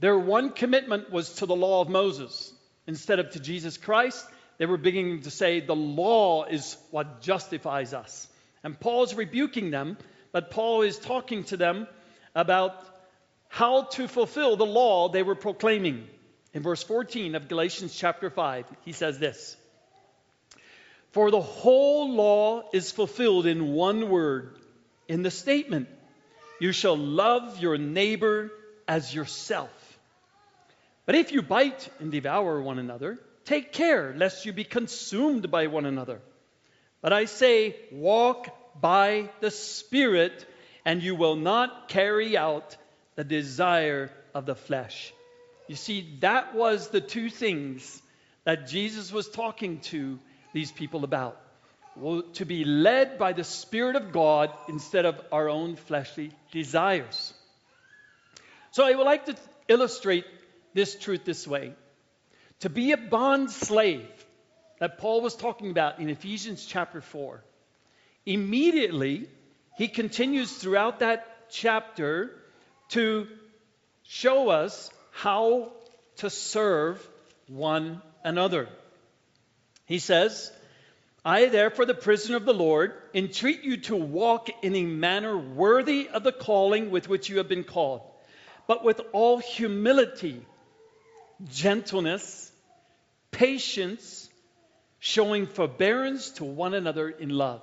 [0.00, 2.52] their one commitment was to the law of Moses
[2.86, 4.24] instead of to Jesus Christ.
[4.58, 8.26] They were beginning to say the law is what justifies us.
[8.64, 9.96] And Paul's rebuking them,
[10.32, 11.86] but Paul is talking to them
[12.34, 12.74] about
[13.48, 16.06] how to fulfill the law they were proclaiming.
[16.54, 19.56] In verse 14 of Galatians chapter 5, he says this
[21.12, 24.57] For the whole law is fulfilled in one word
[25.08, 25.88] in the statement
[26.60, 28.50] You shall love your neighbor
[28.86, 29.70] as yourself.
[31.06, 35.68] But if you bite and devour one another, take care lest you be consumed by
[35.68, 36.20] one another.
[37.00, 40.44] But I say, walk by the Spirit,
[40.84, 42.76] and you will not carry out
[43.14, 45.12] the desire of the flesh.
[45.68, 48.02] You see, that was the two things
[48.44, 50.18] that Jesus was talking to
[50.52, 51.40] these people about.
[52.34, 57.34] To be led by the Spirit of God instead of our own fleshly desires.
[58.70, 59.36] So I would like to
[59.66, 60.24] illustrate
[60.74, 61.72] this truth this way.
[62.60, 64.08] To be a bond slave
[64.78, 67.42] that Paul was talking about in Ephesians chapter 4,
[68.26, 69.28] immediately
[69.76, 72.30] he continues throughout that chapter
[72.90, 73.26] to
[74.04, 75.72] show us how
[76.16, 77.04] to serve
[77.48, 78.68] one another.
[79.86, 80.52] He says,
[81.28, 86.08] I, therefore, the prisoner of the Lord, entreat you to walk in a manner worthy
[86.08, 88.00] of the calling with which you have been called,
[88.66, 90.40] but with all humility,
[91.50, 92.50] gentleness,
[93.30, 94.30] patience,
[95.00, 97.60] showing forbearance to one another in love.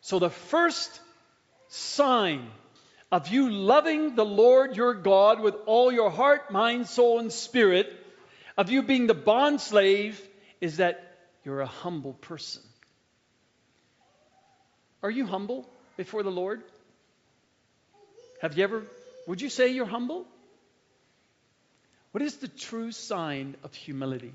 [0.00, 1.00] So, the first
[1.68, 2.50] sign
[3.12, 8.04] of you loving the Lord your God with all your heart, mind, soul, and spirit,
[8.58, 10.20] of you being the bond slave,
[10.60, 11.11] is that
[11.44, 12.62] you're a humble person.
[15.02, 16.62] Are you humble before the Lord?
[18.40, 18.82] Have you ever,
[19.26, 20.26] would you say you're humble?
[22.12, 24.32] What is the true sign of humility?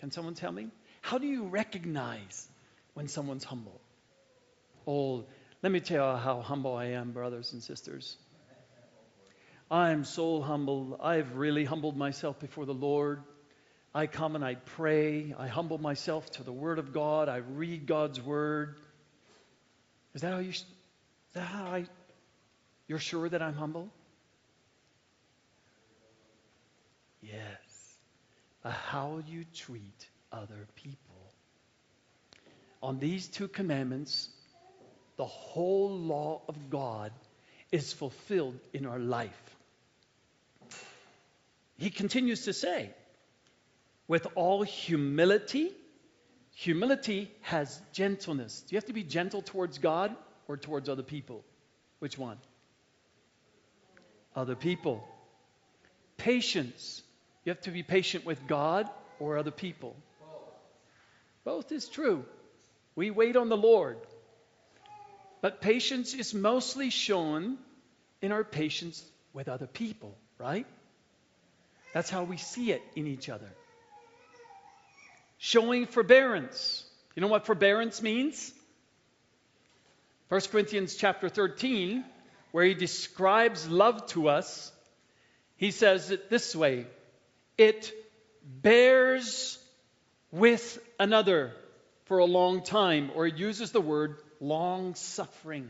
[0.00, 0.68] Can someone tell me?
[1.00, 2.48] How do you recognize
[2.94, 3.80] when someone's humble?
[4.86, 5.24] Oh,
[5.62, 8.16] let me tell you how humble I am, brothers and sisters.
[9.70, 10.98] I'm so humble.
[11.02, 13.22] I've really humbled myself before the Lord.
[13.98, 15.34] I come and I pray.
[15.36, 17.28] I humble myself to the Word of God.
[17.28, 18.76] I read God's Word.
[20.14, 20.50] Is that how you?
[20.50, 20.64] Is
[21.34, 21.84] that how I?
[22.86, 23.88] You're sure that I'm humble?
[27.20, 27.96] Yes.
[28.62, 31.16] But how you treat other people.
[32.80, 34.28] On these two commandments,
[35.16, 37.10] the whole law of God
[37.72, 39.56] is fulfilled in our life.
[41.78, 42.90] He continues to say,
[44.08, 45.70] with all humility,
[46.54, 48.62] humility has gentleness.
[48.62, 50.16] Do you have to be gentle towards God
[50.48, 51.44] or towards other people?
[51.98, 52.38] Which one?
[54.34, 55.06] Other people.
[56.16, 57.02] Patience.
[57.44, 58.88] You have to be patient with God
[59.20, 59.94] or other people.
[61.44, 62.24] Both is true.
[62.96, 63.98] We wait on the Lord.
[65.40, 67.58] But patience is mostly shown
[68.20, 70.66] in our patience with other people, right?
[71.94, 73.48] That's how we see it in each other.
[75.38, 76.84] Showing forbearance.
[77.14, 78.52] You know what forbearance means?
[80.28, 82.04] 1 Corinthians chapter 13,
[82.52, 84.70] where he describes love to us,
[85.56, 86.86] he says it this way
[87.56, 87.92] it
[88.44, 89.58] bears
[90.30, 91.52] with another
[92.04, 95.68] for a long time, or it uses the word long suffering.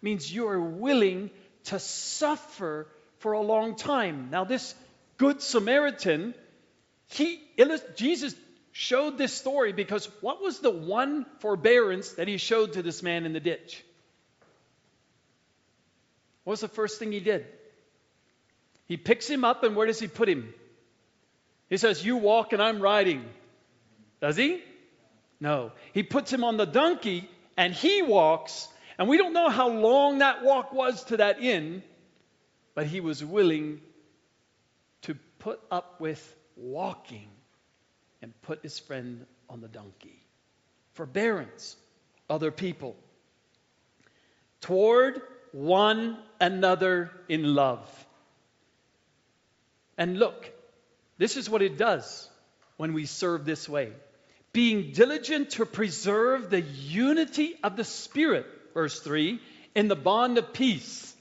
[0.00, 1.30] Means you are willing
[1.64, 2.86] to suffer
[3.18, 4.28] for a long time.
[4.30, 4.74] Now, this
[5.16, 6.34] Good Samaritan,
[7.06, 7.40] he,
[7.96, 8.34] Jesus
[8.74, 13.24] showed this story because what was the one forbearance that he showed to this man
[13.24, 13.84] in the ditch?
[16.42, 17.46] What was the first thing he did?
[18.86, 20.52] He picks him up, and where does he put him?
[21.70, 23.24] He says, You walk and I'm riding.
[24.20, 24.60] Does he?
[25.38, 25.70] No.
[25.92, 28.66] He puts him on the donkey and he walks,
[28.98, 31.84] and we don't know how long that walk was to that inn,
[32.74, 33.80] but he was willing
[35.02, 37.28] to put up with walking
[38.24, 40.18] and put his friend on the donkey.
[40.94, 41.76] Forbearance,
[42.30, 42.96] other people.
[44.62, 45.20] Toward
[45.52, 47.86] one another in love.
[49.98, 50.50] And look,
[51.18, 52.30] this is what it does
[52.78, 53.92] when we serve this way
[54.54, 59.38] being diligent to preserve the unity of the Spirit, verse 3,
[59.74, 61.14] in the bond of peace.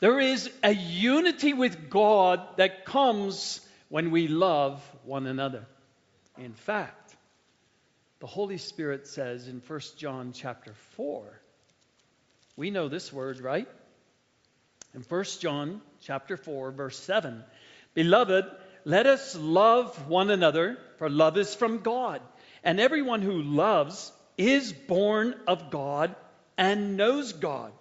[0.00, 5.66] There is a unity with God that comes when we love one another.
[6.36, 7.16] In fact,
[8.20, 11.40] the Holy Spirit says in 1 John chapter 4,
[12.56, 13.68] we know this word, right?
[14.94, 17.44] In 1 John chapter 4 verse 7,
[17.94, 18.44] beloved,
[18.84, 22.20] let us love one another, for love is from God.
[22.64, 26.14] And everyone who loves is born of God
[26.56, 27.72] and knows God.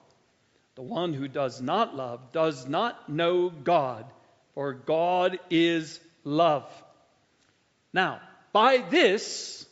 [0.75, 4.05] The one who does not love does not know God,
[4.57, 6.65] for God is love.
[7.93, 8.19] Now,
[8.53, 9.67] by this,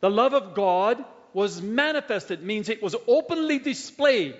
[0.00, 4.34] the love of God was manifested means it was openly displayed.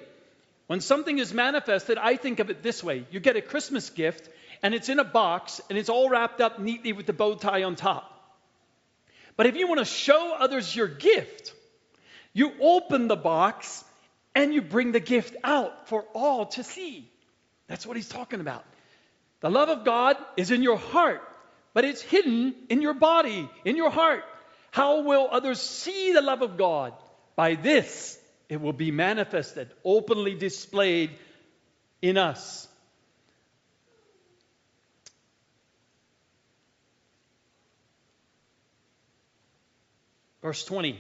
[0.67, 4.29] When something is manifested, I think of it this way you get a Christmas gift,
[4.61, 7.63] and it's in a box, and it's all wrapped up neatly with the bow tie
[7.63, 8.13] on top.
[9.37, 11.55] But if you want to show others your gift,
[12.33, 13.85] you open the box
[14.35, 17.09] and you bring the gift out for all to see.
[17.69, 18.65] That's what he's talking about.
[19.41, 21.23] The love of God is in your heart,
[21.73, 24.25] but it's hidden in your body, in your heart.
[24.71, 26.93] How will others see the love of God?
[27.37, 28.19] By this,
[28.49, 31.11] it will be manifested, openly displayed
[32.03, 32.67] in us.
[40.43, 40.99] Verse 20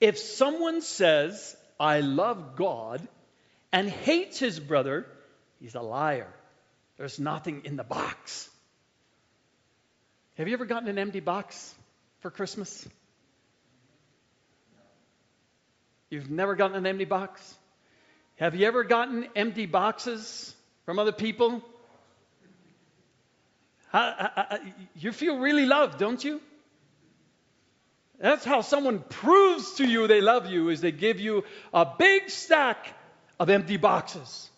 [0.00, 3.06] If someone says, I love God,
[3.72, 5.06] and hates his brother,
[5.60, 6.32] he's a liar.
[6.98, 8.50] There's nothing in the box.
[10.36, 11.74] Have you ever gotten an empty box
[12.20, 12.86] for Christmas?
[16.10, 17.54] You've never gotten an empty box?
[18.36, 20.54] Have you ever gotten empty boxes
[20.86, 21.62] from other people?
[24.96, 26.40] you feel really loved, don't you?
[28.20, 32.30] That's how someone proves to you they love you is they give you a big
[32.30, 32.92] stack
[33.38, 34.50] of empty boxes.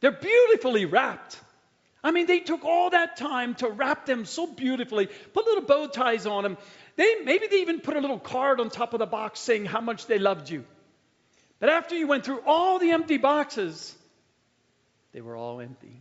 [0.00, 1.38] They're beautifully wrapped.
[2.06, 5.88] I mean, they took all that time to wrap them so beautifully, put little bow
[5.88, 6.56] ties on them.
[6.94, 9.80] They maybe they even put a little card on top of the box saying how
[9.80, 10.64] much they loved you.
[11.58, 13.92] But after you went through all the empty boxes,
[15.12, 16.00] they were all empty.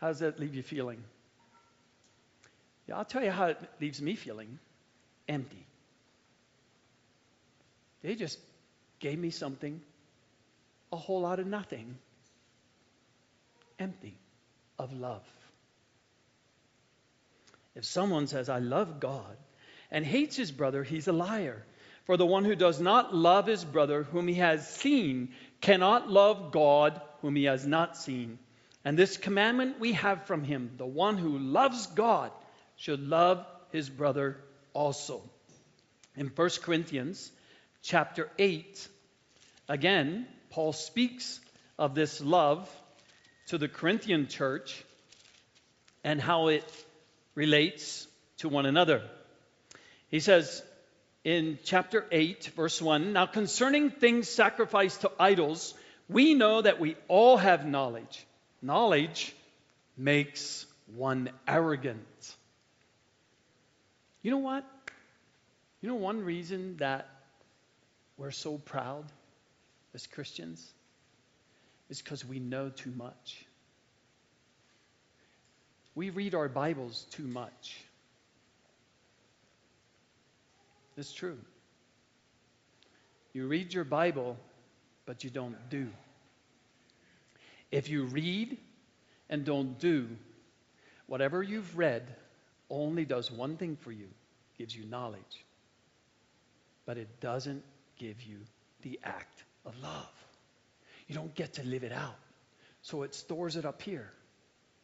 [0.00, 1.04] How does that leave you feeling?
[2.88, 4.58] Yeah, I'll tell you how it leaves me feeling
[5.28, 5.66] empty.
[8.02, 8.38] They just
[9.00, 9.82] gave me something,
[10.90, 11.98] a whole lot of nothing,
[13.78, 14.16] empty
[14.80, 15.22] of love.
[17.74, 19.36] If someone says, I love God,
[19.90, 21.64] and hates his brother, he's a liar.
[22.04, 26.50] For the one who does not love his brother whom he has seen cannot love
[26.50, 28.38] God whom he has not seen.
[28.84, 32.32] And this commandment we have from him the one who loves God
[32.76, 34.38] should love his brother
[34.72, 35.22] also.
[36.16, 37.30] In 1 Corinthians
[37.82, 38.88] chapter 8,
[39.68, 41.38] again, Paul speaks
[41.78, 42.68] of this love
[43.50, 44.84] to the Corinthian church
[46.04, 46.64] and how it
[47.34, 48.06] relates
[48.38, 49.02] to one another.
[50.08, 50.62] He says
[51.24, 55.74] in chapter 8, verse 1 Now concerning things sacrificed to idols,
[56.08, 58.24] we know that we all have knowledge.
[58.62, 59.34] Knowledge
[59.96, 62.36] makes one arrogant.
[64.22, 64.64] You know what?
[65.80, 67.08] You know one reason that
[68.16, 69.06] we're so proud
[69.92, 70.64] as Christians
[71.90, 73.44] is because we know too much.
[75.94, 77.76] We read our Bibles too much.
[80.96, 81.38] It's true.
[83.32, 84.36] You read your Bible,
[85.04, 85.88] but you don't do.
[87.70, 88.56] If you read
[89.28, 90.08] and don't do,
[91.06, 92.02] whatever you've read
[92.68, 94.08] only does one thing for you
[94.58, 95.44] gives you knowledge.
[96.86, 97.62] But it doesn't
[97.98, 98.38] give you
[98.82, 100.29] the act of love.
[101.10, 102.14] You don't get to live it out.
[102.82, 104.12] So it stores it up here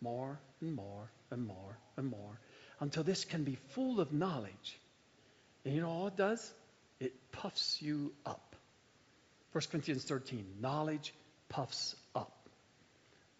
[0.01, 2.41] more and more and more and more
[2.81, 4.81] until this can be full of knowledge.
[5.65, 6.53] And you know all it does?
[6.99, 8.57] It puffs you up.
[9.53, 11.15] 1 Corinthians 13, knowledge
[11.49, 12.49] puffs up.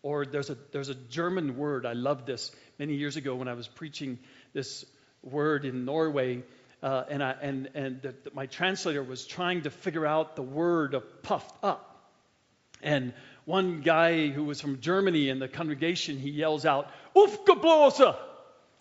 [0.03, 3.55] Or there's a, there's a German word, I love this, many years ago when I
[3.55, 4.21] was preaching
[4.53, 4.85] this
[5.25, 6.45] word in Norway.
[6.85, 10.43] Uh, and I, and, and the, the, my translator was trying to figure out the
[10.43, 11.86] word of puffed up.
[12.83, 13.13] And
[13.45, 18.17] one guy who was from Germany in the congregation, he yells out, Aufgeblasen.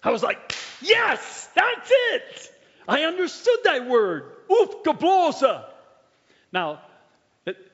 [0.04, 2.52] I was like, yes, that's it.
[2.88, 5.64] I understood that word, Aufgeblasen.
[6.52, 6.82] Now,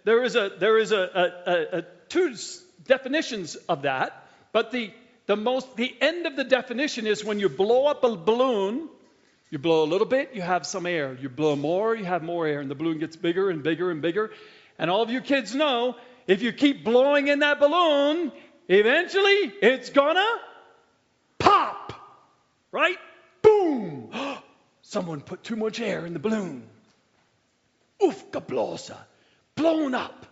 [0.03, 2.35] there is a, there is a, a, a two
[2.85, 4.91] definitions of that, but the,
[5.27, 8.89] the most, the end of the definition is when you blow up a balloon,
[9.49, 11.17] you blow a little bit, you have some air.
[11.19, 14.01] You blow more, you have more air, and the balloon gets bigger and bigger and
[14.01, 14.31] bigger.
[14.79, 15.95] And all of you kids know
[16.31, 18.31] if you keep blowing in that balloon,
[18.69, 20.25] eventually it's gonna
[21.37, 21.91] pop.
[22.71, 22.97] Right?
[23.41, 24.09] Boom!
[24.81, 26.63] Someone put too much air in the balloon.
[28.01, 28.97] Aufgeblasen.
[29.55, 30.25] Blown up.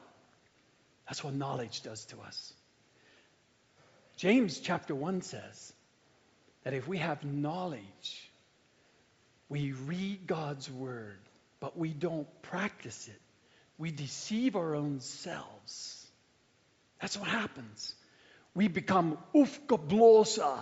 [1.06, 2.54] That's what knowledge does to us.
[4.16, 5.74] James chapter 1 says
[6.64, 8.32] that if we have knowledge,
[9.50, 11.20] we read God's word,
[11.60, 13.22] but we don't practice it,
[13.80, 16.06] we deceive our own selves.
[17.02, 17.96] That's what happens.
[18.54, 20.60] We become aufgeblasen.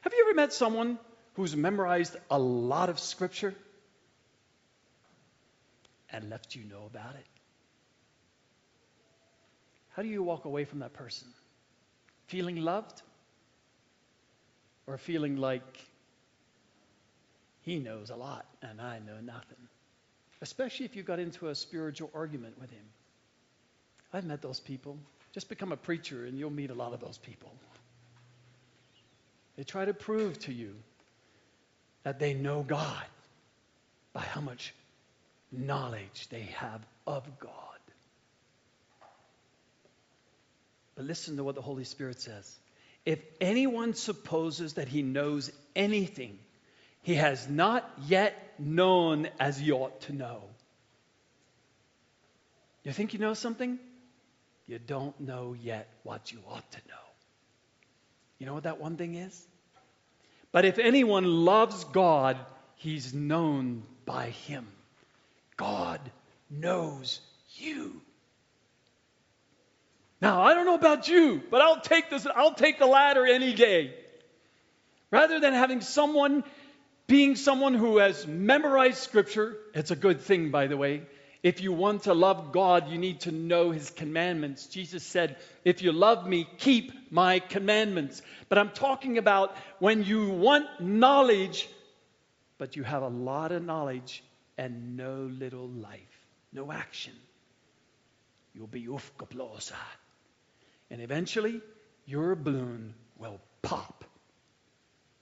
[0.00, 0.98] Have you ever met someone
[1.34, 3.54] who's memorized a lot of scripture?
[6.16, 7.26] and left you know about it?
[9.90, 11.28] How do you walk away from that person?
[12.26, 13.02] Feeling loved?
[14.86, 15.78] Or feeling like
[17.62, 19.68] he knows a lot and I know nothing?
[20.42, 22.84] Especially if you got into a spiritual argument with him.
[24.12, 24.98] I've met those people.
[25.32, 27.50] Just become a preacher and you'll meet a lot of those people.
[29.56, 30.74] They try to prove to you
[32.02, 33.04] that they know God
[34.12, 34.74] by how much
[35.50, 37.52] knowledge they have of God.
[40.94, 42.56] But listen to what the Holy Spirit says.
[43.04, 46.38] If anyone supposes that he knows anything,
[47.02, 50.42] he has not yet known as you ought to know.
[52.84, 53.78] You think you know something?
[54.66, 56.94] You don't know yet what you ought to know.
[58.38, 59.46] You know what that one thing is?
[60.52, 62.38] But if anyone loves God,
[62.76, 64.66] he's known by him.
[65.56, 66.00] God
[66.50, 67.20] knows
[67.54, 68.00] you.
[70.20, 73.52] Now, I don't know about you, but I'll take this I'll take the latter any
[73.52, 73.94] day.
[75.10, 76.42] Rather than having someone
[77.06, 81.02] being someone who has memorized scripture, it's a good thing by the way.
[81.42, 84.66] If you want to love God, you need to know his commandments.
[84.66, 88.20] Jesus said, If you love me, keep my commandments.
[88.48, 91.68] But I'm talking about when you want knowledge,
[92.58, 94.24] but you have a lot of knowledge
[94.58, 97.12] and no little life, no action.
[98.52, 99.74] You'll be ufkaplosa.
[100.90, 101.60] And eventually,
[102.06, 104.04] your balloon will pop.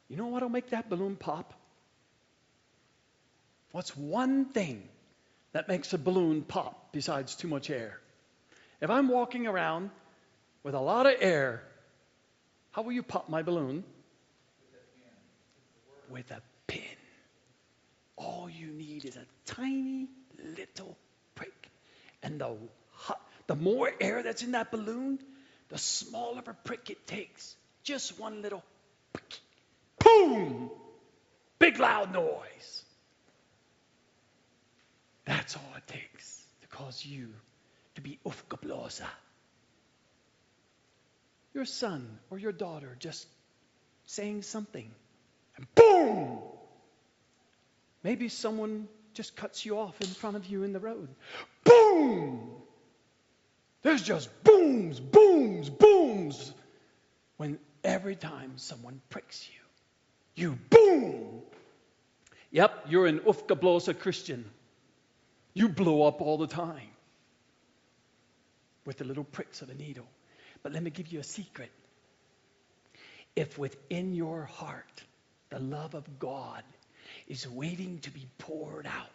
[0.08, 1.52] You know what'll make that balloon pop?
[3.74, 4.88] What's one thing
[5.50, 7.98] that makes a balloon pop besides too much air?
[8.80, 9.90] If I'm walking around
[10.62, 11.60] with a lot of air,
[12.70, 13.82] how will you pop my balloon?
[16.08, 16.84] With a pin.
[18.14, 20.06] All you need is a tiny
[20.56, 20.96] little
[21.34, 21.68] prick.
[22.22, 22.56] And the,
[22.92, 25.18] hot, the more air that's in that balloon,
[25.70, 27.56] the smaller a prick it takes.
[27.82, 28.62] Just one little
[29.12, 29.40] prick.
[29.98, 30.70] Boom!
[31.58, 32.83] Big loud noise.
[35.24, 37.28] That's all it takes to cause you
[37.94, 39.06] to be ufkablosa.
[41.54, 43.26] Your son or your daughter just
[44.06, 44.90] saying something,
[45.56, 46.40] and boom!
[48.02, 51.08] Maybe someone just cuts you off in front of you in the road.
[51.62, 52.50] Boom!
[53.82, 56.52] There's just booms, booms, booms.
[57.36, 61.42] When every time someone pricks you, you boom!
[62.50, 64.44] Yep, you're an ufkablosa Christian.
[65.54, 66.90] You blow up all the time
[68.84, 70.06] with the little pricks of a needle.
[70.62, 71.70] But let me give you a secret.
[73.36, 75.04] If within your heart
[75.50, 76.62] the love of God
[77.28, 79.10] is waiting to be poured out,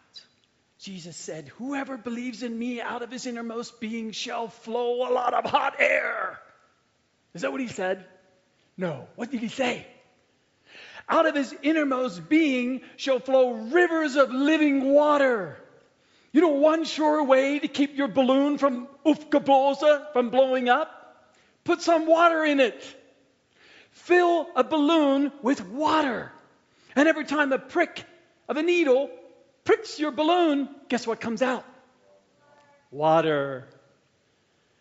[0.78, 5.34] Jesus said, Whoever believes in me out of his innermost being shall flow a lot
[5.34, 6.38] of hot air.
[7.34, 8.06] Is that what he said?
[8.76, 9.06] No.
[9.16, 9.86] What did he say?
[11.08, 15.59] Out of his innermost being shall flow rivers of living water.
[16.32, 20.96] You know one sure way to keep your balloon from ufkabosa, from blowing up?
[21.64, 22.82] Put some water in it.
[23.90, 26.30] Fill a balloon with water.
[26.94, 28.04] And every time a prick
[28.48, 29.10] of a needle
[29.64, 31.64] pricks your balloon, guess what comes out?
[32.90, 33.68] Water.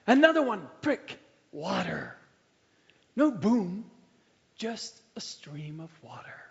[0.07, 1.19] Another one, prick,
[1.51, 2.15] water.
[3.15, 3.85] No boom,
[4.55, 6.41] just a stream of water.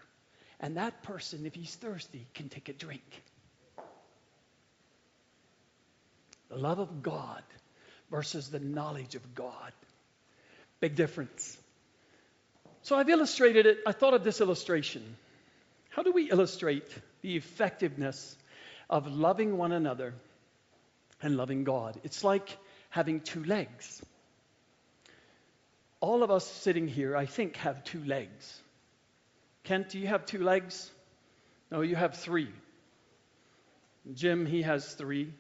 [0.60, 3.22] And that person, if he's thirsty, can take a drink.
[6.48, 7.42] The love of God
[8.10, 9.72] versus the knowledge of God.
[10.80, 11.58] Big difference.
[12.82, 13.78] So I've illustrated it.
[13.86, 15.16] I thought of this illustration.
[15.90, 16.88] How do we illustrate
[17.22, 18.36] the effectiveness
[18.88, 20.14] of loving one another
[21.20, 22.00] and loving God?
[22.04, 22.56] It's like
[22.90, 24.00] having two legs.
[26.00, 28.60] All of us sitting here, I think, have two legs.
[29.64, 30.90] Kent, do you have two legs?
[31.70, 32.48] No, you have three.
[34.14, 35.32] Jim, he has three.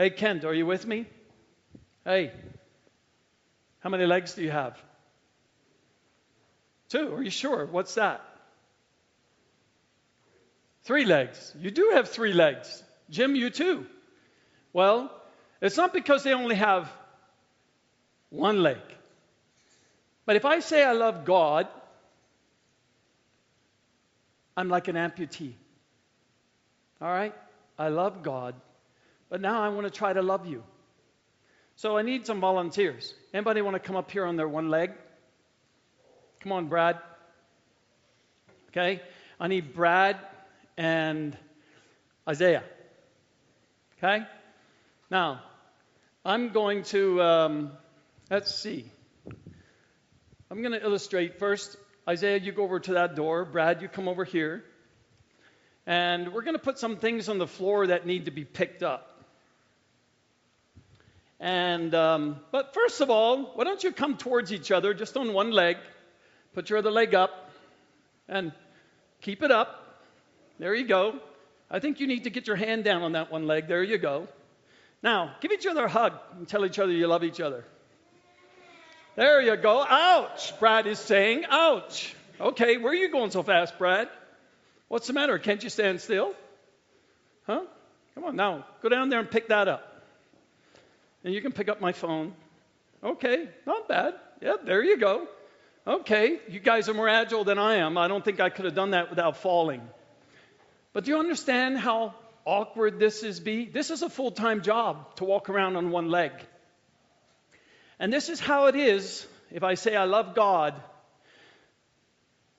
[0.00, 1.04] Hey, Kent, are you with me?
[2.06, 2.32] Hey,
[3.80, 4.78] how many legs do you have?
[6.88, 7.12] Two.
[7.12, 7.66] Are you sure?
[7.66, 8.24] What's that?
[10.84, 11.54] Three legs.
[11.60, 12.82] You do have three legs.
[13.10, 13.84] Jim, you too.
[14.72, 15.12] Well,
[15.60, 16.90] it's not because they only have
[18.30, 18.80] one leg.
[20.24, 21.68] But if I say I love God,
[24.56, 25.52] I'm like an amputee.
[27.02, 27.34] All right?
[27.78, 28.54] I love God,
[29.30, 30.62] but now I want to try to love you.
[31.76, 33.14] So I need some volunteers.
[33.32, 34.90] Anybody want to come up here on their one leg?
[36.40, 36.98] Come on, Brad.
[38.68, 39.00] Okay?
[39.38, 40.18] I need Brad
[40.76, 41.36] and
[42.28, 42.64] Isaiah.
[43.96, 44.24] Okay?
[45.10, 45.42] Now,
[46.24, 47.72] I'm going to, um,
[48.30, 48.84] let's see.
[50.50, 51.76] I'm going to illustrate first.
[52.08, 53.44] Isaiah, you go over to that door.
[53.44, 54.64] Brad, you come over here.
[55.86, 58.82] And we're going to put some things on the floor that need to be picked
[58.82, 59.19] up.
[61.40, 65.32] And, um, but first of all, why don't you come towards each other just on
[65.32, 65.78] one leg?
[66.52, 67.50] Put your other leg up
[68.28, 68.52] and
[69.22, 69.76] keep it up.
[70.58, 71.18] There you go.
[71.70, 73.68] I think you need to get your hand down on that one leg.
[73.68, 74.28] There you go.
[75.02, 77.64] Now, give each other a hug and tell each other you love each other.
[79.16, 79.82] There you go.
[79.88, 81.46] Ouch, Brad is saying.
[81.48, 82.14] Ouch.
[82.38, 84.08] Okay, where are you going so fast, Brad?
[84.88, 85.38] What's the matter?
[85.38, 86.34] Can't you stand still?
[87.46, 87.62] Huh?
[88.14, 89.89] Come on, now, go down there and pick that up.
[91.24, 92.34] And you can pick up my phone.
[93.02, 94.14] Okay, not bad.
[94.40, 95.26] Yeah, there you go.
[95.86, 97.96] Okay, you guys are more agile than I am.
[97.96, 99.82] I don't think I could have done that without falling.
[100.92, 102.14] But do you understand how
[102.44, 103.64] awkward this is be?
[103.66, 106.32] This is a full-time job to walk around on one leg.
[107.98, 110.74] And this is how it is if I say I love God,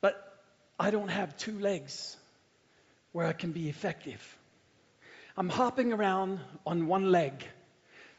[0.01, 0.15] but
[0.79, 2.15] I don't have two legs
[3.11, 4.21] where I can be effective.
[5.37, 7.45] I'm hopping around on one leg,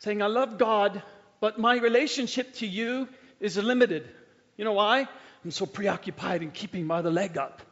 [0.02, 1.00] saying I love God,
[1.40, 3.08] but my relationship to you
[3.38, 4.08] is limited.
[4.56, 5.06] You know why?
[5.44, 7.62] I'm so preoccupied in keeping my other leg up.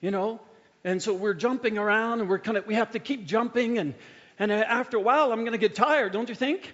[0.00, 0.40] You know?
[0.84, 3.94] And so we're jumping around and we're kind of we have to keep jumping and
[4.38, 6.72] and after a while I'm going to get tired, don't you think?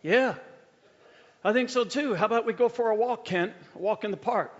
[0.00, 0.36] Yeah.
[1.42, 2.14] I think so too.
[2.14, 3.52] How about we go for a walk, Kent?
[3.74, 4.52] A walk in the park.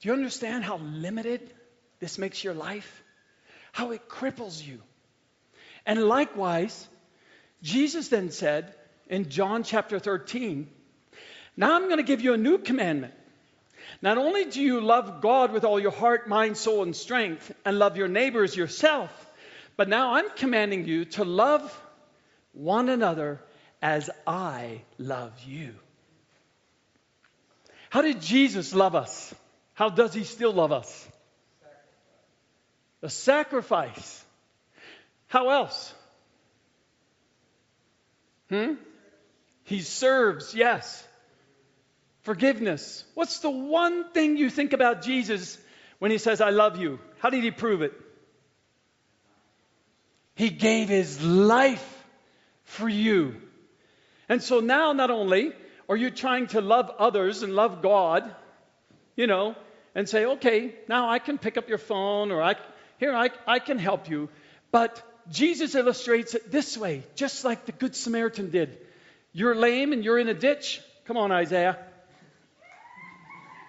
[0.00, 1.52] Do you understand how limited
[1.98, 3.02] this makes your life?
[3.72, 4.80] How it cripples you.
[5.86, 6.88] And likewise,
[7.62, 8.74] Jesus then said
[9.08, 10.68] in John chapter 13,
[11.56, 13.14] Now I'm going to give you a new commandment.
[14.02, 17.78] Not only do you love God with all your heart, mind, soul, and strength, and
[17.78, 19.10] love your neighbors yourself,
[19.76, 21.62] but now I'm commanding you to love
[22.52, 23.40] one another
[23.82, 25.74] as I love you.
[27.88, 29.34] How did Jesus love us?
[29.74, 31.08] How does he still love us?
[33.02, 34.24] A sacrifice.
[35.30, 35.94] How else?
[38.48, 38.74] Hmm?
[39.62, 41.06] He serves, yes.
[42.22, 43.04] Forgiveness.
[43.14, 45.56] What's the one thing you think about Jesus
[46.00, 46.98] when he says, I love you?
[47.20, 47.92] How did he prove it?
[50.34, 52.04] He gave his life
[52.64, 53.36] for you.
[54.28, 55.52] And so now, not only
[55.88, 58.34] are you trying to love others and love God,
[59.14, 59.54] you know,
[59.94, 62.56] and say, okay, now I can pick up your phone or I,
[62.98, 64.28] here, I, I can help you.
[64.72, 65.00] But
[65.30, 68.76] Jesus illustrates it this way, just like the Good Samaritan did.
[69.32, 70.80] You're lame and you're in a ditch.
[71.04, 71.78] Come on, Isaiah.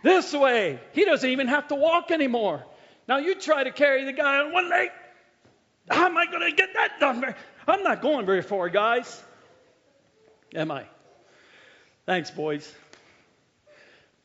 [0.04, 0.80] This way.
[0.94, 2.66] He doesn't even have to walk anymore.
[3.08, 4.90] Now you try to carry the guy on one leg.
[5.90, 7.36] How am I going to get that done?
[7.68, 9.24] I'm not going very far, guys.
[10.56, 10.86] Am I?
[12.06, 12.74] Thanks, boys.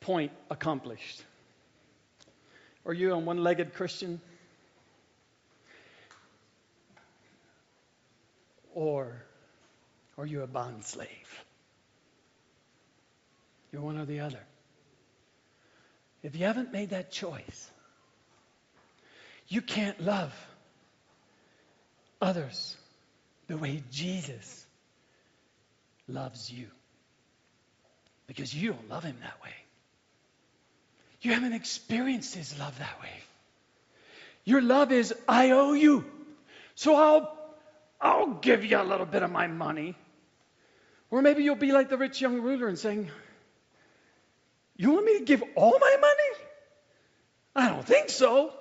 [0.00, 1.22] Point accomplished.
[2.86, 4.20] Are you a one legged Christian?
[8.76, 9.22] Or
[10.18, 11.08] are you a bond slave?
[13.72, 14.40] You're one or the other.
[16.22, 17.70] If you haven't made that choice,
[19.48, 20.34] you can't love
[22.20, 22.76] others
[23.48, 24.66] the way Jesus
[26.06, 26.66] loves you.
[28.26, 29.54] Because you don't love him that way.
[31.22, 33.22] You haven't experienced his love that way.
[34.44, 36.04] Your love is, I owe you.
[36.74, 37.35] So I'll,
[38.00, 39.94] I'll give you a little bit of my money.
[41.10, 43.10] Or maybe you'll be like the rich young ruler and saying,
[44.76, 46.44] You want me to give all my money?
[47.54, 48.52] I don't think so.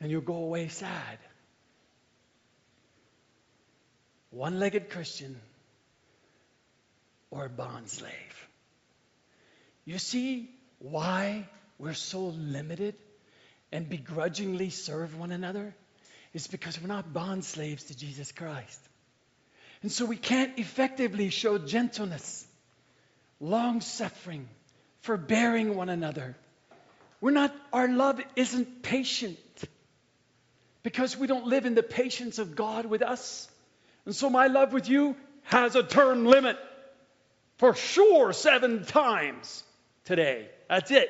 [0.00, 1.18] And you'll go away sad.
[4.30, 5.40] One legged Christian
[7.30, 8.12] or a bond slave.
[9.86, 11.48] You see why
[11.78, 12.96] we're so limited
[13.72, 15.74] and begrudgingly serve one another?
[16.36, 18.78] It's because we're not bond slaves to Jesus Christ.
[19.80, 22.46] And so we can't effectively show gentleness,
[23.40, 24.46] long suffering,
[25.00, 26.36] forbearing one another.
[27.22, 29.38] We're not, our love isn't patient
[30.82, 33.48] because we don't live in the patience of God with us.
[34.04, 36.58] And so my love with you has a term limit
[37.56, 39.64] for sure seven times
[40.04, 40.50] today.
[40.68, 41.08] That's it.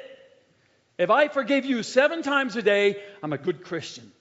[0.98, 4.12] If I forgive you seven times a day, I'm a good Christian.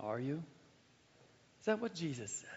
[0.00, 0.42] Are you?
[1.60, 2.48] Is that what Jesus said?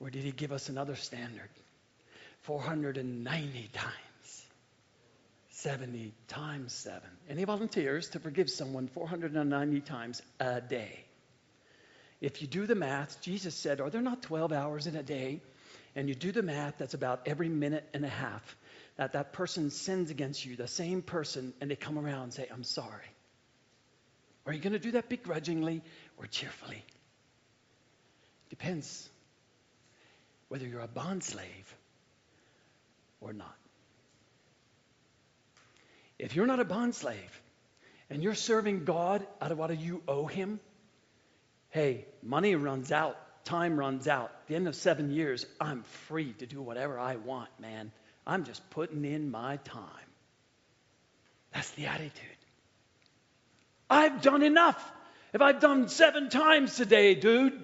[0.00, 1.48] Or did he give us another standard?
[2.42, 4.46] 490 times.
[5.50, 7.00] 70 times 7.
[7.30, 11.04] Any volunteers to forgive someone 490 times a day?
[12.20, 15.40] If you do the math, Jesus said, Are there not 12 hours in a day?
[15.96, 18.56] And you do the math, that's about every minute and a half
[18.96, 22.48] that that person sins against you, the same person, and they come around and say,
[22.52, 23.13] I'm sorry.
[24.46, 25.82] Are you going to do that begrudgingly
[26.16, 26.84] or cheerfully?
[28.50, 29.08] Depends
[30.48, 31.76] whether you're a bond slave
[33.20, 33.56] or not.
[36.18, 37.42] If you're not a bond slave
[38.10, 40.60] and you're serving God out of what you owe Him,
[41.70, 44.30] hey, money runs out, time runs out.
[44.42, 47.90] At the end of seven years, I'm free to do whatever I want, man.
[48.26, 49.82] I'm just putting in my time.
[51.52, 52.33] That's the attitude.
[53.88, 54.92] I've done enough.
[55.32, 57.60] If I've done seven times today, dude.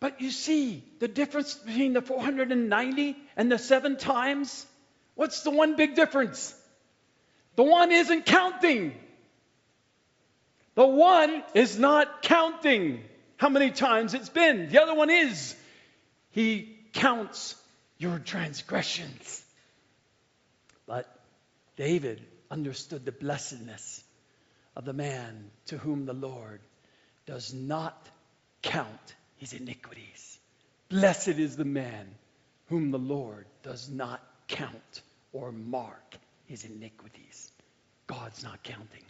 [0.00, 4.66] But you see the difference between the 490 and the seven times?
[5.14, 6.54] What's the one big difference?
[7.56, 8.94] The one isn't counting.
[10.74, 13.04] The one is not counting
[13.36, 14.68] how many times it's been.
[14.68, 15.54] The other one is.
[16.32, 17.54] He counts
[17.96, 19.44] your transgressions.
[20.86, 21.06] But
[21.76, 24.00] David understood the blessedness
[24.76, 26.60] of the man to whom the Lord
[27.26, 28.08] does not
[28.62, 30.38] count his iniquities.
[30.88, 32.06] Blessed is the man
[32.68, 35.02] whom the Lord does not count
[35.32, 36.16] or mark
[36.46, 37.50] his iniquities.
[38.06, 39.02] God's not counting.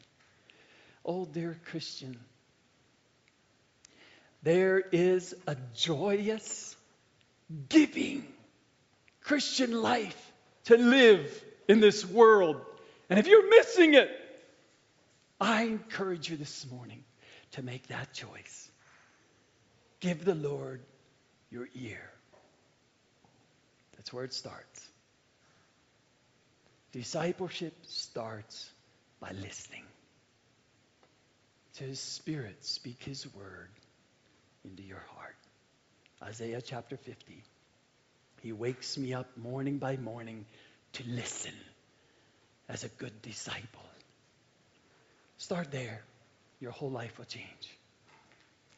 [1.04, 2.18] Oh, dear Christian,
[4.42, 6.74] there is a joyous
[7.68, 8.26] giving
[9.20, 10.32] Christian life
[10.64, 12.62] to live in this world.
[13.10, 14.10] And if you're missing it,
[15.40, 17.04] I encourage you this morning
[17.52, 18.70] to make that choice.
[20.00, 20.80] Give the Lord
[21.50, 22.10] your ear.
[23.96, 24.88] That's where it starts.
[26.92, 28.70] Discipleship starts
[29.20, 29.84] by listening
[31.74, 33.70] to His Spirit speak His word
[34.64, 35.36] into your heart.
[36.22, 37.42] Isaiah chapter 50.
[38.42, 40.46] He wakes me up morning by morning
[40.94, 41.54] to listen
[42.68, 43.82] as a good disciple.
[45.38, 46.02] Start there.
[46.60, 47.76] Your whole life will change.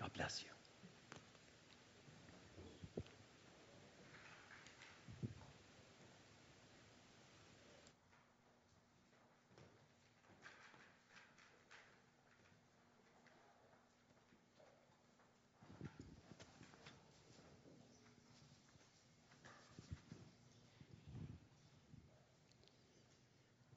[0.00, 0.55] God bless you.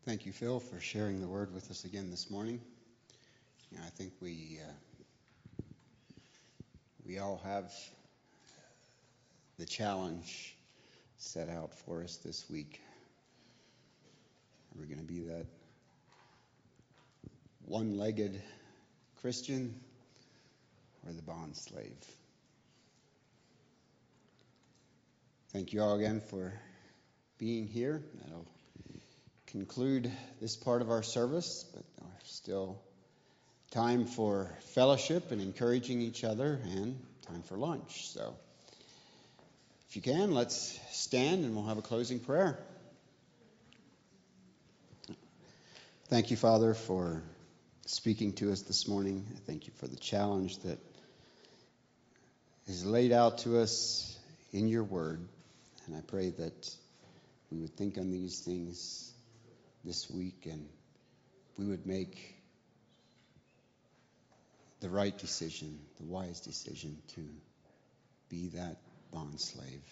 [0.10, 2.60] Thank you, Phil, for sharing the word with us again this morning.
[3.72, 5.64] You know, I think we uh,
[7.06, 7.72] we all have
[9.60, 10.56] the challenge
[11.19, 12.81] set out for us this week.
[14.73, 15.45] Are we going to be that
[17.65, 18.41] one-legged
[19.22, 19.80] Christian
[21.06, 22.03] or the bond slave?
[25.53, 26.52] Thank you all again for
[27.38, 28.02] being here.
[28.23, 28.48] That'll
[29.51, 32.80] conclude this part of our service, but there's still
[33.71, 38.09] time for fellowship and encouraging each other and time for lunch.
[38.09, 38.35] So
[39.89, 42.59] if you can, let's stand and we'll have a closing prayer.
[46.09, 47.23] Thank you, Father, for
[47.85, 49.26] speaking to us this morning.
[49.47, 50.80] Thank you for the challenge that
[52.67, 54.17] is laid out to us
[54.51, 55.27] in your word.
[55.88, 56.76] And I pray that
[57.51, 59.11] we would think on these things
[59.84, 60.68] this week and
[61.57, 62.35] we would make
[64.81, 67.22] the right decision, the wise decision to
[68.30, 68.77] be that
[69.11, 69.84] bond slave.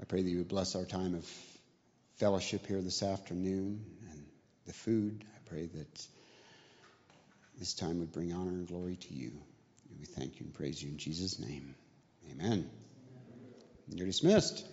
[0.00, 1.24] I pray that you would bless our time of
[2.16, 4.24] fellowship here this afternoon and
[4.66, 5.24] the food.
[5.34, 6.06] I pray that
[7.58, 9.30] this time would bring honor and glory to you.
[9.90, 11.74] And we thank you and praise you in Jesus' name.
[12.32, 12.68] Amen.
[13.88, 14.66] You're dismissed.